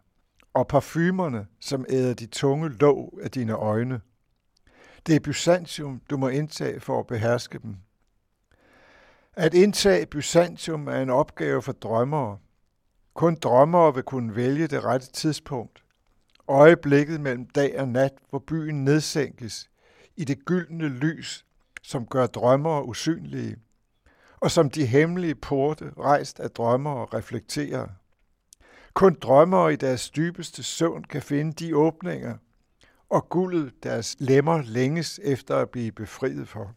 og 0.54 0.68
parfumerne, 0.68 1.46
som 1.60 1.84
æder 1.88 2.14
de 2.14 2.26
tunge 2.26 2.68
låg 2.68 3.20
af 3.22 3.30
dine 3.30 3.52
øjne. 3.52 4.00
Det 5.06 5.16
er 5.16 5.20
Byzantium, 5.20 6.00
du 6.10 6.16
må 6.16 6.28
indtage 6.28 6.80
for 6.80 7.00
at 7.00 7.06
beherske 7.06 7.58
dem. 7.58 7.76
At 9.32 9.54
indtage 9.54 10.06
Byzantium 10.06 10.88
er 10.88 11.02
en 11.02 11.10
opgave 11.10 11.62
for 11.62 11.72
drømmere. 11.72 12.38
Kun 13.14 13.34
drømmere 13.34 13.94
vil 13.94 14.02
kunne 14.02 14.37
vælge 14.37 14.66
det 14.66 14.84
rette 14.84 15.12
tidspunkt. 15.12 15.84
Øjeblikket 16.48 17.20
mellem 17.20 17.46
dag 17.46 17.80
og 17.80 17.88
nat, 17.88 18.12
hvor 18.30 18.38
byen 18.38 18.84
nedsænkes 18.84 19.70
i 20.16 20.25
det 20.25 20.44
gyldne 20.44 20.88
lys, 20.88 21.44
som 21.88 22.07
gør 22.07 22.26
drømmer 22.26 22.83
usynlige, 22.83 23.57
og 24.40 24.50
som 24.50 24.71
de 24.71 24.87
hemmelige 24.87 25.35
porte 25.35 25.92
rejst 25.99 26.40
af 26.40 26.50
drømmer 26.50 26.90
og 26.90 27.14
reflekterer. 27.14 27.88
Kun 28.95 29.14
drømmer 29.14 29.68
i 29.68 29.76
deres 29.76 30.11
dybeste 30.11 30.62
søvn 30.62 31.04
kan 31.04 31.23
finde 31.23 31.52
de 31.52 31.76
åbninger, 31.76 32.37
og 33.11 33.28
guldet 33.28 33.73
deres 33.83 34.16
lemmer 34.18 34.62
længes 34.62 35.21
efter 35.23 35.57
at 35.57 35.71
blive 35.71 35.92
befriet 35.92 36.49
for. 36.49 36.75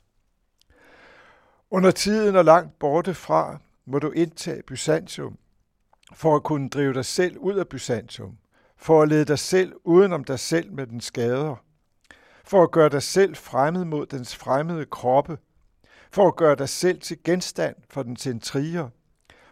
Under 1.72 1.91
tiden 1.91 2.36
og 2.36 2.46
langt 2.46 2.80
borte 2.80 3.13
fra 3.13 3.60
må 3.86 4.00
du 4.00 4.12
indtage 4.12 4.63
Byzantium, 4.63 5.38
for 6.13 6.36
at 6.36 6.44
kunne 6.44 6.70
drive 6.70 6.94
dig 6.94 7.06
selv 7.06 7.38
ud 7.38 7.56
af 7.56 7.68
Byzantium, 7.68 8.38
for 8.77 9.01
at 9.01 9.10
lede 9.10 9.25
dig 9.25 9.39
selv 9.39 9.74
udenom 9.84 10.24
dig 10.24 10.39
selv 10.39 10.74
med 10.74 10.88
den 10.88 11.01
skader, 11.01 11.56
for 12.51 12.63
at 12.63 12.72
gøre 12.72 12.89
dig 12.89 13.03
selv 13.03 13.36
fremmed 13.36 13.86
mod 13.86 14.05
dens 14.05 14.36
fremmede 14.36 14.86
kroppe, 14.86 15.38
for 16.12 16.27
at 16.27 16.36
gøre 16.36 16.55
dig 16.55 16.70
selv 16.70 17.01
til 17.01 17.24
genstand 17.24 17.75
for 17.89 18.03
den 18.03 18.17
intriger, 18.25 18.89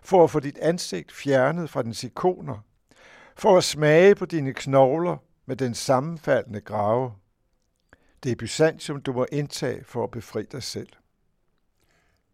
for 0.01 0.24
at 0.24 0.32
få 0.32 0.39
dit 0.39 0.58
ansigt 0.58 1.12
fjernet 1.12 1.70
fra 1.70 1.84
dens 1.84 2.03
ikoner, 2.03 2.65
for 3.36 3.58
at 3.58 3.63
smage 3.63 4.15
på 4.15 4.25
dine 4.25 4.53
knogler 4.53 5.18
med 5.46 5.56
den 5.56 5.74
sammenfaldende 5.74 6.62
grave. 6.62 7.13
Det 8.24 8.32
er 8.32 8.36
Byzantium, 8.36 9.01
du 9.01 9.13
må 9.13 9.25
indtage 9.32 9.84
for 9.84 10.03
at 10.03 10.12
befri 10.12 10.44
dig 10.44 10.63
selv. 10.63 10.89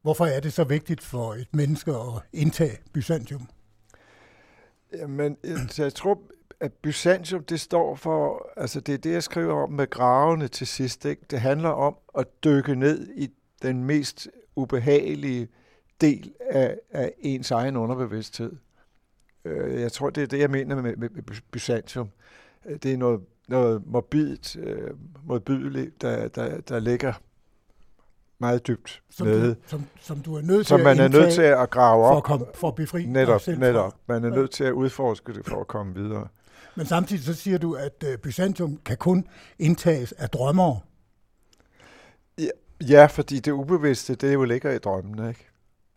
Hvorfor 0.02 0.26
er 0.26 0.40
det 0.40 0.54
så 0.54 0.64
vigtigt 0.64 1.04
for 1.04 1.34
et 1.34 1.48
menneske 1.52 1.92
at 1.92 2.22
indtage 2.34 2.78
Byzantium? 2.94 3.50
Jamen, 4.94 5.38
jeg 5.78 5.94
tror, 5.94 6.22
at 6.60 6.74
Byzantium, 6.74 7.44
det 7.44 7.60
står 7.60 7.96
for, 7.96 8.50
altså 8.58 8.80
det 8.80 8.94
er 8.94 8.98
det, 8.98 9.12
jeg 9.12 9.24
skriver 9.24 9.64
om 9.64 9.72
med 9.72 9.90
gravene 9.90 10.48
til 10.48 10.68
sidst. 10.68 11.06
Ikke? 11.06 11.22
Det 11.30 11.40
handler 11.40 11.70
om 11.70 11.96
at 12.18 12.28
dykke 12.44 12.76
ned 12.76 13.08
i 13.16 13.30
den 13.62 13.84
mest 13.84 14.28
ubehagelige 14.56 15.48
del 16.02 16.34
af, 16.50 16.80
af 16.92 17.14
ens 17.20 17.52
egen 17.52 17.76
underbevidsthed. 17.76 18.52
Øh, 19.46 19.82
jeg 19.82 19.92
tror, 19.92 20.10
det 20.10 20.24
er 20.24 20.28
det, 20.28 20.40
jeg 20.40 20.50
mener 20.50 20.76
med, 20.76 20.96
med, 20.96 21.10
med 21.10 21.24
Byzantium. 21.52 22.10
Det 22.84 22.94
er 22.94 22.98
noget, 22.98 23.22
noget 23.48 23.82
morbidt, 23.86 24.56
øh, 24.56 24.92
modbydeligt, 25.24 26.02
der, 26.02 26.28
der, 26.28 26.62
der 26.62 26.80
ligger 26.80 27.14
meget 28.40 28.68
dybt 28.68 29.02
som 29.10 29.28
nede. 29.28 29.50
Du, 29.50 29.60
som, 29.68 29.86
som 30.02 30.20
du 30.20 30.36
er 30.36 30.42
nødt 30.42 30.68
som 30.68 30.78
til 30.78 30.84
man 30.84 31.00
at 31.00 31.06
er 31.06 31.20
nødt 31.20 31.34
til 31.34 31.42
at 31.42 31.70
grave 31.70 32.06
op. 32.06 32.14
For 32.14 32.18
at, 32.18 32.24
komme, 32.24 32.46
for 32.54 32.68
at 32.68 32.76
befri 32.76 33.06
netop, 33.06 33.42
selv 33.42 33.60
netop. 33.60 33.94
Man 34.08 34.24
er 34.24 34.30
nødt 34.30 34.52
til 34.52 34.64
at 34.64 34.72
udforske 34.72 35.34
det 35.34 35.46
for 35.46 35.62
at 35.62 35.68
komme 35.68 35.94
videre. 35.96 36.28
Men 36.76 36.86
samtidig 36.86 37.24
så 37.24 37.34
siger 37.34 37.58
du, 37.58 37.74
at 37.74 38.04
uh, 38.08 38.16
Byzantium 38.16 38.80
kan 38.86 38.98
kun 38.98 39.28
indtages 39.60 40.12
af 40.12 40.30
drømmere. 40.30 40.80
Ja, 42.38 42.50
ja, 42.90 43.06
fordi 43.06 43.40
det 43.40 43.52
ubevidste, 43.52 44.16
det 44.16 44.34
jo 44.34 44.44
ligger 44.44 44.72
i 44.72 44.78
drømmene, 44.78 45.30
ikke? 45.30 45.46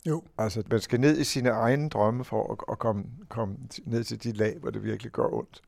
Jo. 0.05 0.23
Altså, 0.37 0.63
man 0.71 0.79
skal 0.79 0.99
ned 0.99 1.17
i 1.17 1.23
sine 1.23 1.49
egne 1.49 1.89
drømme 1.89 2.23
for 2.23 2.53
at, 2.53 2.57
at 2.71 2.79
komme, 2.79 3.03
komme 3.29 3.55
ned 3.85 4.03
til 4.03 4.23
de 4.23 4.31
lag, 4.31 4.57
hvor 4.59 4.69
det 4.69 4.83
virkelig 4.83 5.11
gør 5.11 5.33
ondt. 5.33 5.61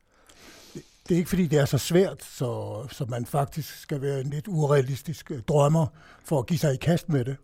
Det 1.08 1.14
er 1.14 1.18
ikke, 1.18 1.28
fordi 1.28 1.46
det 1.46 1.58
er 1.58 1.64
så 1.64 1.78
svært, 1.78 2.24
så, 2.24 2.82
så 2.90 3.04
man 3.08 3.26
faktisk 3.26 3.80
skal 3.80 4.00
være 4.00 4.20
en 4.20 4.30
lidt 4.30 4.48
urealistisk 4.48 5.30
øh, 5.30 5.42
drømmer 5.42 5.86
for 6.24 6.38
at 6.38 6.46
give 6.46 6.58
sig 6.58 6.74
i 6.74 6.76
kast 6.76 7.08
med 7.08 7.24
det. 7.24 7.36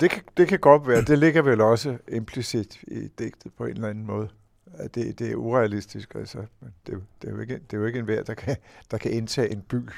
Det 0.00 0.10
kan, 0.10 0.22
det 0.36 0.48
kan 0.48 0.58
godt 0.58 0.88
være. 0.88 1.02
Det 1.02 1.18
ligger 1.18 1.42
vel 1.42 1.60
også 1.60 1.98
implicit 2.12 2.78
i 2.88 3.08
digtet 3.18 3.52
på 3.52 3.64
en 3.64 3.70
eller 3.70 3.88
anden 3.88 4.06
måde. 4.06 4.28
At 4.74 4.94
det, 4.94 5.18
det 5.18 5.30
er 5.30 5.34
urealistisk. 5.34 6.14
Altså. 6.14 6.38
Det, 6.86 6.94
er, 6.94 6.98
det, 7.22 7.28
er 7.28 7.32
jo 7.32 7.40
ikke, 7.40 7.54
det 7.54 7.72
er 7.72 7.76
jo 7.76 7.86
ikke 7.86 7.98
enhver, 7.98 8.22
der 8.22 8.34
kan, 8.34 8.56
der 8.90 8.98
kan 8.98 9.10
indtage 9.10 9.52
en 9.52 9.62
by. 9.62 9.76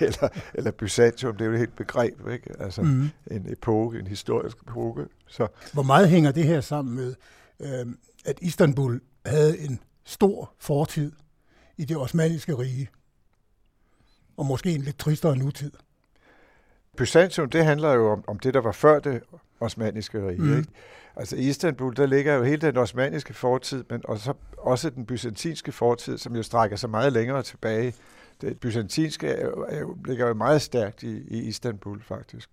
eller, 0.00 0.28
eller 0.54 0.70
Byzantium, 0.70 1.36
det 1.36 1.44
er 1.44 1.48
jo 1.48 1.52
et 1.52 1.58
helt 1.58 1.76
begreb. 1.76 2.28
Ikke? 2.28 2.60
Altså 2.60 2.82
mm. 2.82 3.08
en 3.30 3.52
epoke, 3.52 3.98
en 3.98 4.06
historisk 4.06 4.56
epoke. 4.62 5.06
Så. 5.26 5.48
Hvor 5.72 5.82
meget 5.82 6.08
hænger 6.08 6.32
det 6.32 6.44
her 6.44 6.60
sammen 6.60 6.94
med, 6.94 7.14
øh, 7.60 7.94
at 8.24 8.38
Istanbul 8.40 9.00
havde 9.26 9.58
en 9.58 9.80
stor 10.04 10.52
fortid 10.58 11.12
i 11.76 11.84
det 11.84 11.96
osmaniske 11.96 12.54
rige, 12.54 12.88
og 14.36 14.46
måske 14.46 14.74
en 14.74 14.80
lidt 14.80 14.98
tristere 14.98 15.36
nutid. 15.36 15.72
Byzantium, 16.96 17.50
det 17.50 17.64
handler 17.64 17.92
jo 17.92 18.10
om, 18.10 18.24
om 18.26 18.38
det, 18.38 18.54
der 18.54 18.60
var 18.60 18.72
før 18.72 18.98
det 18.98 19.22
osmaniske 19.60 20.28
rige. 20.28 20.42
Mm. 20.42 20.58
Ikke? 20.58 20.70
Altså 21.16 21.36
i 21.36 21.40
Istanbul, 21.40 21.96
der 21.96 22.06
ligger 22.06 22.34
jo 22.34 22.42
hele 22.42 22.60
den 22.60 22.76
osmaniske 22.76 23.34
fortid, 23.34 23.84
men 23.90 24.00
også, 24.04 24.34
også 24.58 24.90
den 24.90 25.06
byzantinske 25.06 25.72
fortid, 25.72 26.18
som 26.18 26.36
jo 26.36 26.42
strækker 26.42 26.76
sig 26.76 26.90
meget 26.90 27.12
længere 27.12 27.42
tilbage. 27.42 27.94
Det 28.40 28.60
byzantinske 28.60 29.28
er 29.28 29.44
jo, 29.44 29.66
er 29.68 29.80
jo, 29.80 29.96
ligger 30.04 30.26
jo 30.28 30.34
meget 30.34 30.62
stærkt 30.62 31.02
i, 31.02 31.22
i 31.28 31.38
Istanbul, 31.38 32.02
faktisk. 32.02 32.50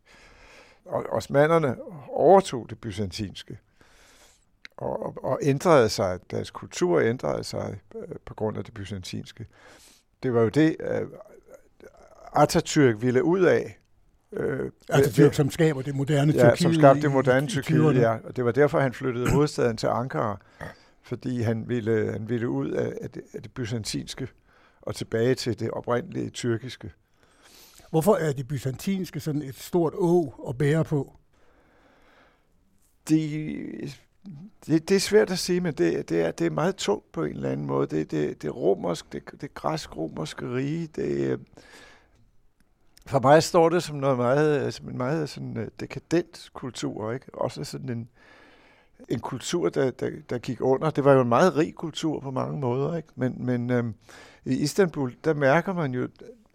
Og 0.86 1.06
osmanderne 1.10 1.76
overtog 2.10 2.70
det 2.70 2.80
byzantinske 2.80 3.58
og, 4.78 5.24
og 5.24 5.40
ændrede 5.42 5.90
sig. 5.90 6.20
Deres 6.32 6.52
kultur 6.52 7.02
ændrede 7.02 7.44
sig 7.44 7.80
øh, 7.96 8.16
på 8.26 8.34
grund 8.34 8.58
af 8.58 8.64
det 8.64 8.74
byzantinske. 8.74 9.46
Det 10.24 10.34
var 10.34 10.42
jo 10.42 10.50
det, 10.50 10.76
øh, 10.80 11.08
Atatürk 12.36 13.02
ville 13.02 13.24
ud 13.24 13.42
af. 13.42 13.77
Øh, 14.34 14.72
Atatürk, 14.92 15.34
som 15.34 15.52
skaber 15.52 15.82
det 15.82 15.96
moderne 15.96 16.34
ja, 16.34 16.40
Tyrkiet. 16.40 16.60
som 16.60 16.74
skabte 16.74 17.02
det 17.02 17.12
moderne 17.12 17.48
Tyrkiet, 17.48 17.96
ja. 17.96 18.18
Og 18.24 18.36
det 18.36 18.46
var 18.46 18.52
derfor, 18.52 18.80
han 18.80 18.94
flyttede 18.94 19.32
hovedstaden 19.32 19.78
til 19.78 19.88
Ankara, 19.88 20.40
fordi 21.04 21.42
han 21.42 21.70
ville, 21.70 22.12
han 22.12 22.30
ville 22.30 22.50
ud 22.50 22.72
af, 22.72 22.94
af, 23.02 23.10
det, 23.10 23.22
af 23.34 23.42
det 23.42 23.52
byzantinske 23.52 24.28
og 24.82 24.96
tilbage 24.96 25.36
til 25.36 25.60
det 25.60 25.72
oprindelige 25.72 26.30
tyrkiske. 26.30 26.92
Hvorfor 27.90 28.16
er 28.16 28.34
det 28.34 28.48
byzantinske 28.48 29.20
sådan 29.20 29.42
et 29.42 29.56
stort 29.56 29.94
å 29.96 30.46
at 30.50 30.58
bære 30.58 30.84
på? 30.84 31.14
Det, 33.10 33.98
det, 34.68 34.90
det 34.90 34.96
er 34.96 35.00
svært 35.00 35.32
at 35.32 35.40
sige, 35.40 35.62
men 35.62 35.74
det, 35.74 36.10
det, 36.10 36.22
er, 36.22 36.32
det 36.32 36.48
er 36.48 36.52
meget 36.52 36.76
tungt 36.76 37.12
på 37.12 37.24
en 37.24 37.32
eller 37.36 37.50
anden 37.50 37.66
måde. 37.66 37.88
Det, 37.88 38.12
det, 38.12 38.42
det 38.42 38.56
romersk, 38.56 39.14
det, 39.14 39.24
det 39.42 39.54
græsk-romerske 39.54 40.54
rige, 40.54 40.88
det, 40.88 41.40
for 43.08 43.20
mig 43.20 43.44
står 43.44 43.70
det 43.70 43.84
som 43.84 43.96
noget 43.96 44.18
meget, 44.18 44.66
øh, 44.66 44.72
som 44.72 44.90
en 44.90 44.98
meget 44.98 45.30
sådan 45.30 45.58
øh, 45.58 45.68
dekadent 45.80 46.50
kultur, 46.54 47.12
ikke? 47.12 47.26
Også 47.34 47.64
sådan 47.64 47.90
en, 47.90 48.10
en 49.10 49.20
kultur, 49.20 49.70
der, 49.70 49.92
der, 49.92 50.10
der 50.30 50.38
gik 50.38 50.62
under. 50.62 50.90
Det 50.90 51.06
var 51.06 51.14
jo 51.14 51.22
en 51.22 51.30
meget 51.30 51.58
rig 51.58 51.76
kultur 51.76 52.20
på 52.20 52.32
mange 52.32 52.60
måder, 52.60 52.98
ikke? 52.98 53.10
Men, 53.16 53.46
men 53.46 53.70
øhm, 53.70 53.94
i 54.46 54.56
Istanbul, 54.56 55.16
der 55.24 55.34
mærker 55.34 55.74
man 55.74 55.94
jo, 55.94 56.08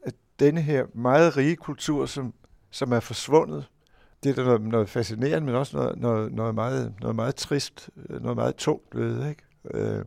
at 0.03 0.15
denne 0.41 0.61
her 0.61 0.87
meget 0.95 1.37
rige 1.37 1.57
kultur, 1.57 2.07
som, 2.07 2.35
som 2.71 2.93
er 2.93 3.01
forsvundet, 3.01 3.69
det 4.23 4.31
er 4.31 4.35
der 4.35 4.45
noget, 4.45 4.63
noget 4.63 4.89
fascinerende, 4.89 5.47
men 5.47 5.55
også 5.55 5.77
noget, 5.77 5.99
noget, 5.99 6.33
noget, 6.33 6.55
meget, 6.55 6.95
noget 7.01 7.17
meget 7.17 7.35
trist, 7.35 7.91
øh, 8.09 8.23
noget 8.23 8.37
meget 8.37 8.57
tungt 8.57 8.97
ved, 8.97 9.29
ikke? 9.29 9.43
Øh. 9.75 10.05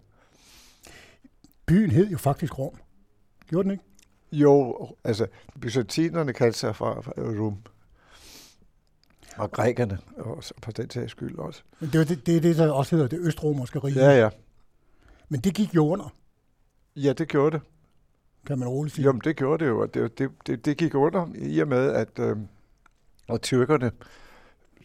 Byen 1.66 1.92
hed 1.92 2.10
jo 2.10 2.18
faktisk 2.18 2.60
Rom. 2.60 2.76
Gjorde 3.48 3.64
den 3.64 3.72
ikke? 3.72 3.84
Jo, 4.36 4.88
altså 5.04 5.28
byzantinerne 5.62 6.34
kaldte 6.34 6.60
sig 6.60 6.76
fra, 6.76 7.02
fra 7.02 7.12
Rum. 7.18 7.58
Og 9.38 9.52
grækerne, 9.52 10.00
også, 10.18 10.54
på 10.62 10.72
den 10.72 10.90
sags 10.90 11.12
skyld 11.12 11.38
også. 11.38 11.62
Men 11.80 11.90
det 11.90 12.02
er 12.02 12.06
det, 12.06 12.26
det, 12.26 12.44
det, 12.44 12.58
der 12.58 12.72
også 12.72 12.96
hedder 12.96 13.10
det 13.10 13.20
østromerske 13.20 13.80
rige. 13.80 14.00
Ja, 14.00 14.20
ja. 14.20 14.30
Men 15.30 15.40
det 15.40 15.54
gik 15.54 15.76
jo 15.76 15.88
under. 15.88 16.14
Ja, 16.96 17.14
det 17.14 17.28
gjorde 17.28 17.58
det. 17.58 17.62
Kan 18.48 18.60
man 18.60 18.68
roligt 18.68 18.96
sige. 18.96 19.06
Jo, 19.06 19.12
det 19.12 19.36
gjorde 19.36 19.64
det 19.64 19.70
jo. 19.70 19.82
Og 19.82 19.94
det, 19.94 20.18
det, 20.18 20.32
det, 20.48 20.66
det 20.66 20.78
gik 20.78 20.96
under 20.96 21.28
i 21.36 21.60
og 21.60 21.68
med, 21.68 21.92
at 21.92 22.20
øh, 22.20 22.38
og 23.28 23.42
tyrkerne 23.42 23.92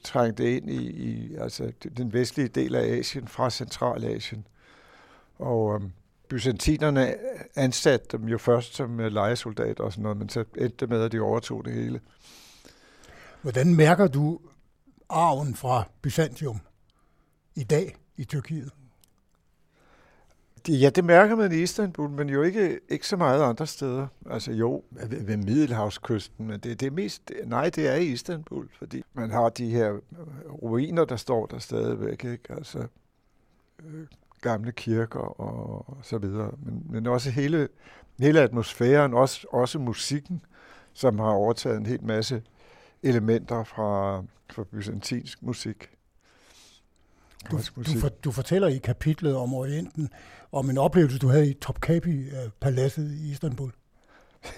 trængte 0.05 0.57
ind 0.57 0.71
i, 0.71 0.91
i 0.91 1.35
altså, 1.35 1.73
den 1.97 2.13
vestlige 2.13 2.49
del 2.49 2.75
af 2.75 2.99
Asien 2.99 3.29
fra 3.29 3.51
Centralasien. 3.51 4.47
Og 5.39 5.75
øh, 5.75 5.91
byzantinerne 6.31 7.15
ansatte 7.55 8.19
dem 8.19 8.29
jo 8.29 8.39
først 8.39 8.75
som 8.75 9.01
øh, 9.01 9.13
legesoldater 9.13 9.85
og 9.85 9.93
sådan 9.93 10.03
noget, 10.03 10.19
men 10.19 10.29
så 10.29 10.41
endte 10.41 10.77
det 10.81 10.89
med, 10.89 11.03
at 11.03 11.13
de 11.13 11.21
overtog 11.21 11.65
det 11.65 11.75
hele. 11.75 12.01
Hvordan 13.43 13.75
mærker 13.75 14.07
du 14.07 14.41
arven 15.09 15.55
fra 15.55 15.85
Byzantium 16.03 16.61
i 17.55 17.65
dag 17.65 17.97
i 18.17 18.25
Tyrkiet? 18.25 18.71
Ja, 20.69 20.91
det 20.91 21.05
mærker 21.05 21.37
man 21.37 21.53
i 21.53 21.63
Istanbul, 21.63 22.11
men 22.11 22.29
jo 22.29 22.43
ikke, 22.43 22.81
ikke 22.89 23.09
så 23.09 23.17
meget 23.17 23.43
andre 23.43 23.67
steder. 23.67 24.07
Altså 24.31 24.53
jo, 24.53 24.85
ved, 24.91 25.25
ved 25.25 25.37
Middelhavskysten, 25.37 26.47
men 26.47 26.61
det, 26.61 26.81
det 26.81 26.87
er 26.87 26.91
mest, 26.91 27.33
nej, 27.45 27.71
det 27.71 27.89
er 27.89 27.95
i 27.95 28.07
Istanbul, 28.07 28.69
fordi 28.79 29.03
man 29.15 29.31
har 29.31 29.49
de 29.49 29.71
her 29.71 29.99
ruiner, 30.63 31.05
der 31.05 31.17
står 31.17 31.47
der 31.47 31.59
stadigvæk, 31.59 32.25
ikke? 32.25 32.53
Altså 32.53 32.87
øh, 33.85 34.07
gamle 34.41 34.73
kirker 34.73 35.41
og, 35.41 35.89
og 35.89 35.99
så 36.03 36.19
videre. 36.19 36.51
Men, 36.63 36.83
men 36.91 37.07
også 37.07 37.31
hele, 37.31 37.69
hele 38.19 38.41
atmosfæren, 38.41 39.15
også, 39.15 39.47
også 39.51 39.79
musikken, 39.79 40.43
som 40.93 41.19
har 41.19 41.31
overtaget 41.31 41.77
en 41.77 41.87
hel 41.87 42.05
masse 42.05 42.43
elementer 43.03 43.65
fra, 43.65 44.23
fra 44.51 44.65
byzantinsk 44.65 45.43
musik. 45.43 45.91
Du, 47.51 47.57
du, 47.77 47.99
for, 48.01 48.09
du 48.09 48.31
fortæller 48.31 48.69
i 48.69 48.79
kapitlet 48.79 49.37
om 49.37 49.55
Orienten, 49.55 50.09
om 50.53 50.71
en 50.71 50.79
oplevelse, 50.79 51.19
du 51.19 51.29
havde 51.29 51.51
i 51.51 51.55
Topkapi-paladset 51.55 53.11
i 53.11 53.31
Istanbul. 53.31 53.73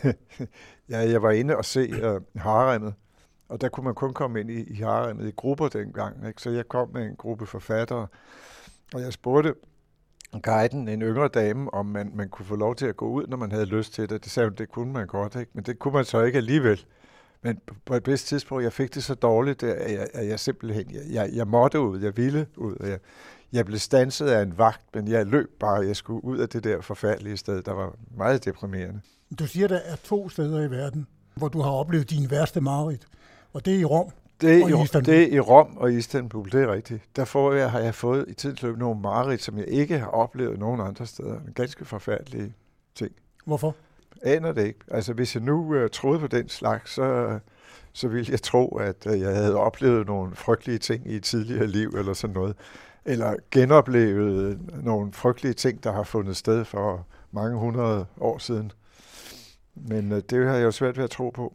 ja, 0.90 0.98
jeg 0.98 1.22
var 1.22 1.30
inde 1.30 1.56
og 1.56 1.64
se 1.64 1.90
uh, 1.90 2.22
haremmet, 2.36 2.94
og 3.48 3.60
der 3.60 3.68
kunne 3.68 3.84
man 3.84 3.94
kun 3.94 4.14
komme 4.14 4.40
ind 4.40 4.50
i, 4.50 4.62
i 4.62 4.74
haremmet 4.74 5.28
i 5.28 5.32
grupper 5.36 5.68
dengang. 5.68 6.28
Ikke? 6.28 6.42
Så 6.42 6.50
jeg 6.50 6.68
kom 6.68 6.90
med 6.92 7.06
en 7.06 7.16
gruppe 7.16 7.46
forfattere, 7.46 8.06
og 8.94 9.00
jeg 9.00 9.12
spurgte 9.12 9.54
guiden, 10.40 10.88
en 10.88 11.02
yngre 11.02 11.28
dame, 11.28 11.74
om 11.74 11.86
man, 11.86 12.12
man 12.14 12.28
kunne 12.28 12.46
få 12.46 12.56
lov 12.56 12.74
til 12.74 12.86
at 12.86 12.96
gå 12.96 13.08
ud, 13.08 13.26
når 13.26 13.36
man 13.36 13.52
havde 13.52 13.66
lyst 13.66 13.94
til 13.94 14.10
det. 14.10 14.24
Det 14.24 14.32
sagde 14.32 14.48
hun, 14.48 14.56
det 14.56 14.68
kunne 14.68 14.92
man 14.92 15.06
godt, 15.06 15.36
ikke? 15.36 15.50
men 15.54 15.64
det 15.64 15.78
kunne 15.78 15.94
man 15.94 16.04
så 16.04 16.22
ikke 16.22 16.36
alligevel. 16.36 16.84
Men 17.42 17.58
på 17.84 17.94
et 17.94 18.06
vist 18.06 18.26
tidspunkt, 18.26 18.64
jeg 18.64 18.72
fik 18.72 18.94
det 18.94 19.04
så 19.04 19.14
dårligt, 19.14 19.62
at 19.62 19.92
jeg, 19.92 20.08
at 20.14 20.28
jeg 20.28 20.40
simpelthen, 20.40 20.90
jeg, 20.90 21.02
jeg, 21.10 21.30
jeg 21.32 21.46
måtte 21.46 21.80
ud, 21.80 22.00
jeg 22.00 22.16
ville 22.16 22.46
ud, 22.56 22.76
jeg, 22.80 22.98
jeg 23.52 23.66
blev 23.66 23.78
stanset 23.78 24.26
af 24.26 24.42
en 24.42 24.58
vagt, 24.58 24.94
men 24.94 25.08
jeg 25.08 25.26
løb 25.26 25.50
bare, 25.60 25.86
jeg 25.86 25.96
skulle 25.96 26.24
ud 26.24 26.38
af 26.38 26.48
det 26.48 26.64
der 26.64 26.80
forfærdelige 26.80 27.36
sted, 27.36 27.62
der 27.62 27.72
var 27.72 27.94
meget 28.16 28.44
deprimerende. 28.44 29.00
Du 29.38 29.46
siger, 29.46 29.68
der 29.68 29.80
er 29.84 29.96
to 29.96 30.28
steder 30.28 30.60
i 30.60 30.70
verden, 30.70 31.06
hvor 31.34 31.48
du 31.48 31.60
har 31.60 31.70
oplevet 31.70 32.10
din 32.10 32.30
værste 32.30 32.60
mareridt, 32.60 33.06
og 33.52 33.64
det 33.64 33.74
er 33.74 33.78
i 33.78 33.84
Rom 33.84 34.10
det 34.42 34.62
og 34.62 34.70
i, 34.70 34.82
Istanbul. 34.82 35.14
Det 35.14 35.22
er 35.22 35.26
i 35.36 35.40
Rom 35.40 35.76
og 35.76 35.92
Istanbul, 35.92 36.50
det 36.50 36.62
er 36.62 36.72
rigtigt. 36.72 37.02
Der 37.16 37.24
får 37.24 37.52
jeg, 37.52 37.70
har 37.70 37.78
jeg 37.78 37.94
fået 37.94 38.24
i 38.28 38.34
tidens 38.34 38.62
løb 38.62 38.78
nogle 38.78 39.00
mareridt, 39.00 39.42
som 39.42 39.58
jeg 39.58 39.68
ikke 39.68 39.98
har 39.98 40.06
oplevet 40.06 40.58
nogen 40.58 40.80
andre 40.80 41.06
steder. 41.06 41.36
Ganske 41.54 41.84
forfærdelige 41.84 42.54
ting. 42.94 43.12
Hvorfor? 43.44 43.74
Aner 44.22 44.52
det 44.52 44.66
ikke. 44.66 44.78
Altså, 44.90 45.12
hvis 45.12 45.34
jeg 45.34 45.42
nu 45.42 45.82
uh, 45.82 45.90
troede 45.92 46.20
på 46.20 46.26
den 46.26 46.48
slags, 46.48 46.92
så, 46.94 47.38
så 47.92 48.08
ville 48.08 48.32
jeg 48.32 48.42
tro, 48.42 48.76
at 48.76 49.06
uh, 49.06 49.20
jeg 49.20 49.36
havde 49.36 49.56
oplevet 49.56 50.06
nogle 50.06 50.36
frygtelige 50.36 50.78
ting 50.78 51.06
i 51.06 51.16
et 51.16 51.22
tidligere 51.22 51.66
liv, 51.66 51.88
eller 51.88 52.12
sådan 52.12 52.34
noget. 52.34 52.56
Eller 53.04 53.34
genoplevet 53.50 54.60
nogle 54.84 55.12
frygtelige 55.12 55.54
ting, 55.54 55.84
der 55.84 55.92
har 55.92 56.02
fundet 56.02 56.36
sted 56.36 56.64
for 56.64 57.06
mange 57.32 57.58
hundrede 57.58 58.06
år 58.20 58.38
siden. 58.38 58.72
Men 59.74 60.12
uh, 60.12 60.18
det 60.18 60.46
har 60.46 60.54
jeg 60.54 60.64
jo 60.64 60.70
svært 60.70 60.96
ved 60.96 61.04
at 61.04 61.10
tro 61.10 61.30
på. 61.30 61.52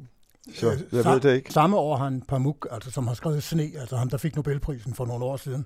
Øh, 0.48 0.64
jeg 0.92 1.06
sa- 1.06 1.10
ved 1.10 1.20
det 1.20 1.36
ikke. 1.36 1.54
Samme 1.54 1.78
år 1.78 1.96
har 1.98 2.04
han 2.04 2.22
Pamuk, 2.22 2.68
altså, 2.72 2.92
som 2.92 3.08
har 3.08 3.14
skrevet 3.14 3.44
Sne, 3.44 3.64
altså 3.80 3.96
ham, 3.96 4.10
der 4.10 4.18
fik 4.18 4.36
Nobelprisen 4.36 4.94
for 4.94 5.06
nogle 5.06 5.26
år 5.26 5.38
siden. 5.38 5.66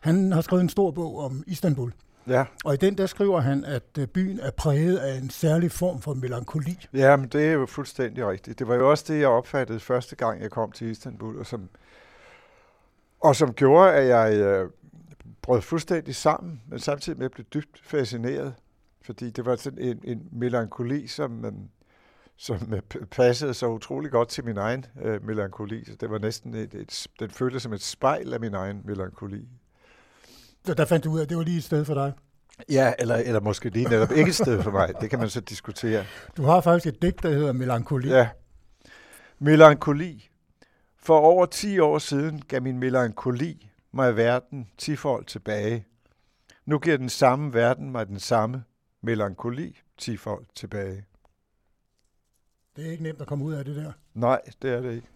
Han 0.00 0.32
har 0.32 0.40
skrevet 0.40 0.62
en 0.62 0.68
stor 0.68 0.90
bog 0.90 1.18
om 1.18 1.44
Istanbul, 1.46 1.92
Ja, 2.28 2.44
og 2.64 2.74
i 2.74 2.76
den 2.76 2.98
der 2.98 3.06
skriver 3.06 3.40
han, 3.40 3.64
at 3.64 3.82
øh, 3.98 4.06
byen 4.06 4.40
er 4.40 4.50
præget 4.50 4.96
af 4.96 5.18
en 5.18 5.30
særlig 5.30 5.72
form 5.72 6.00
for 6.00 6.14
melankoli. 6.14 6.86
Ja, 6.94 7.16
men 7.16 7.28
det 7.28 7.46
er 7.48 7.52
jo 7.52 7.66
fuldstændig 7.66 8.26
rigtigt. 8.28 8.58
Det 8.58 8.68
var 8.68 8.74
jo 8.74 8.90
også 8.90 9.04
det, 9.08 9.20
jeg 9.20 9.28
opfattede 9.28 9.80
første 9.80 10.16
gang, 10.16 10.42
jeg 10.42 10.50
kom 10.50 10.72
til 10.72 10.86
Istanbul, 10.90 11.38
og 11.38 11.46
som, 11.46 11.68
og 13.20 13.36
som 13.36 13.52
gjorde, 13.52 13.92
at 13.94 14.06
jeg 14.08 14.34
øh, 14.40 14.70
brød 15.42 15.60
fuldstændig 15.62 16.14
sammen, 16.14 16.62
men 16.68 16.78
samtidig 16.78 17.18
med 17.18 17.24
at 17.26 17.32
blive 17.32 17.46
dybt 17.54 17.80
fascineret. 17.82 18.54
Fordi 19.02 19.30
det 19.30 19.46
var 19.46 19.56
sådan 19.56 19.78
en, 19.78 20.00
en 20.04 20.22
melankoli, 20.32 21.06
som, 21.06 21.44
øh, 21.44 21.52
som 22.36 22.72
øh, 22.74 23.06
passede 23.10 23.54
så 23.54 23.66
utrolig 23.66 24.10
godt 24.10 24.28
til 24.28 24.44
min 24.44 24.56
egen 24.56 24.84
øh, 25.02 25.24
melankoli. 25.24 25.84
Så 25.84 25.92
det 26.00 26.10
var 26.10 26.18
næsten 26.18 26.54
et, 26.54 26.74
et, 26.74 27.06
den 27.20 27.30
føltes 27.30 27.62
som 27.62 27.72
et 27.72 27.82
spejl 27.82 28.34
af 28.34 28.40
min 28.40 28.54
egen 28.54 28.80
melankoli. 28.84 29.48
Så 30.64 30.74
der 30.74 30.84
fandt 30.84 31.04
du 31.04 31.10
ud 31.10 31.18
af, 31.18 31.22
at 31.22 31.28
det 31.28 31.36
var 31.36 31.42
lige 31.42 31.58
et 31.58 31.64
sted 31.64 31.84
for 31.84 31.94
dig. 31.94 32.12
Ja, 32.68 32.92
eller, 32.98 33.16
eller 33.16 33.40
måske 33.40 33.68
lige 33.68 33.88
netop 33.88 34.10
ikke 34.10 34.28
et 34.28 34.34
sted 34.34 34.62
for 34.62 34.70
mig. 34.70 34.92
Det 35.00 35.10
kan 35.10 35.18
man 35.18 35.30
så 35.30 35.40
diskutere. 35.40 36.04
Du 36.36 36.42
har 36.42 36.60
faktisk 36.60 36.94
et 36.94 37.02
digt, 37.02 37.22
der 37.22 37.28
hedder 37.28 37.52
Melankoli. 37.52 38.08
Ja. 38.08 38.28
Melankoli. 39.38 40.30
For 40.96 41.18
over 41.18 41.46
10 41.46 41.78
år 41.78 41.98
siden 41.98 42.42
gav 42.48 42.62
min 42.62 42.78
melankoli 42.78 43.70
mig 43.92 44.16
verden 44.16 44.68
tifold 44.78 45.24
tilbage. 45.24 45.86
Nu 46.66 46.78
giver 46.78 46.96
den 46.96 47.08
samme 47.08 47.54
verden 47.54 47.90
mig 47.90 48.06
den 48.06 48.18
samme 48.18 48.64
melankoli 49.02 49.80
tifold 49.98 50.44
tilbage. 50.54 51.04
Det 52.76 52.86
er 52.86 52.90
ikke 52.90 53.02
nemt 53.02 53.20
at 53.20 53.26
komme 53.26 53.44
ud 53.44 53.52
af 53.52 53.64
det 53.64 53.76
der. 53.76 53.92
Nej, 54.14 54.40
det 54.62 54.72
er 54.72 54.80
det 54.80 54.94
ikke. 54.94 55.06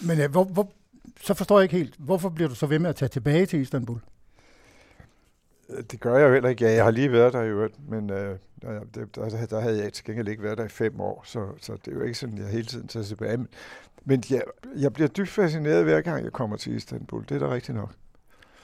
Men 0.00 0.20
øh, 0.20 0.30
hvor, 0.30 0.44
hvor, 0.44 0.72
så 1.20 1.34
forstår 1.34 1.58
jeg 1.58 1.62
ikke 1.62 1.76
helt, 1.76 1.94
hvorfor 1.98 2.28
bliver 2.28 2.48
du 2.48 2.54
så 2.54 2.66
ved 2.66 2.78
med 2.78 2.90
at 2.90 2.96
tage 2.96 3.08
tilbage 3.08 3.46
til 3.46 3.60
Istanbul? 3.60 3.98
Det 5.90 6.00
gør 6.00 6.18
jeg 6.18 6.26
jo 6.28 6.32
heller 6.32 6.48
ikke. 6.48 6.64
Ja, 6.64 6.72
jeg 6.72 6.84
har 6.84 6.90
lige 6.90 7.12
været 7.12 7.32
der 7.32 7.42
i 7.42 7.48
øvrigt, 7.48 7.90
men 7.90 8.10
øh, 8.10 8.38
der, 8.62 8.80
der, 8.94 9.46
der 9.50 9.60
havde 9.60 9.82
jeg 9.82 9.92
til 9.92 10.04
gengæld 10.04 10.28
ikke 10.28 10.42
været 10.42 10.58
der 10.58 10.64
i 10.64 10.68
fem 10.68 11.00
år, 11.00 11.22
så, 11.26 11.46
så 11.60 11.72
det 11.84 11.92
er 11.92 11.96
jo 11.96 12.02
ikke 12.02 12.18
sådan, 12.18 12.38
jeg 12.38 12.48
hele 12.48 12.66
tiden 12.66 12.88
tager 12.88 13.04
tilbage. 13.04 13.36
Men, 13.36 13.48
men 14.04 14.22
jeg, 14.30 14.42
jeg 14.76 14.92
bliver 14.92 15.08
dybt 15.08 15.28
fascineret 15.28 15.84
hver 15.84 16.00
gang, 16.00 16.24
jeg 16.24 16.32
kommer 16.32 16.56
til 16.56 16.76
Istanbul. 16.76 17.24
Det 17.28 17.30
er 17.34 17.38
da 17.38 17.54
rigtigt 17.54 17.76
nok. 17.76 17.92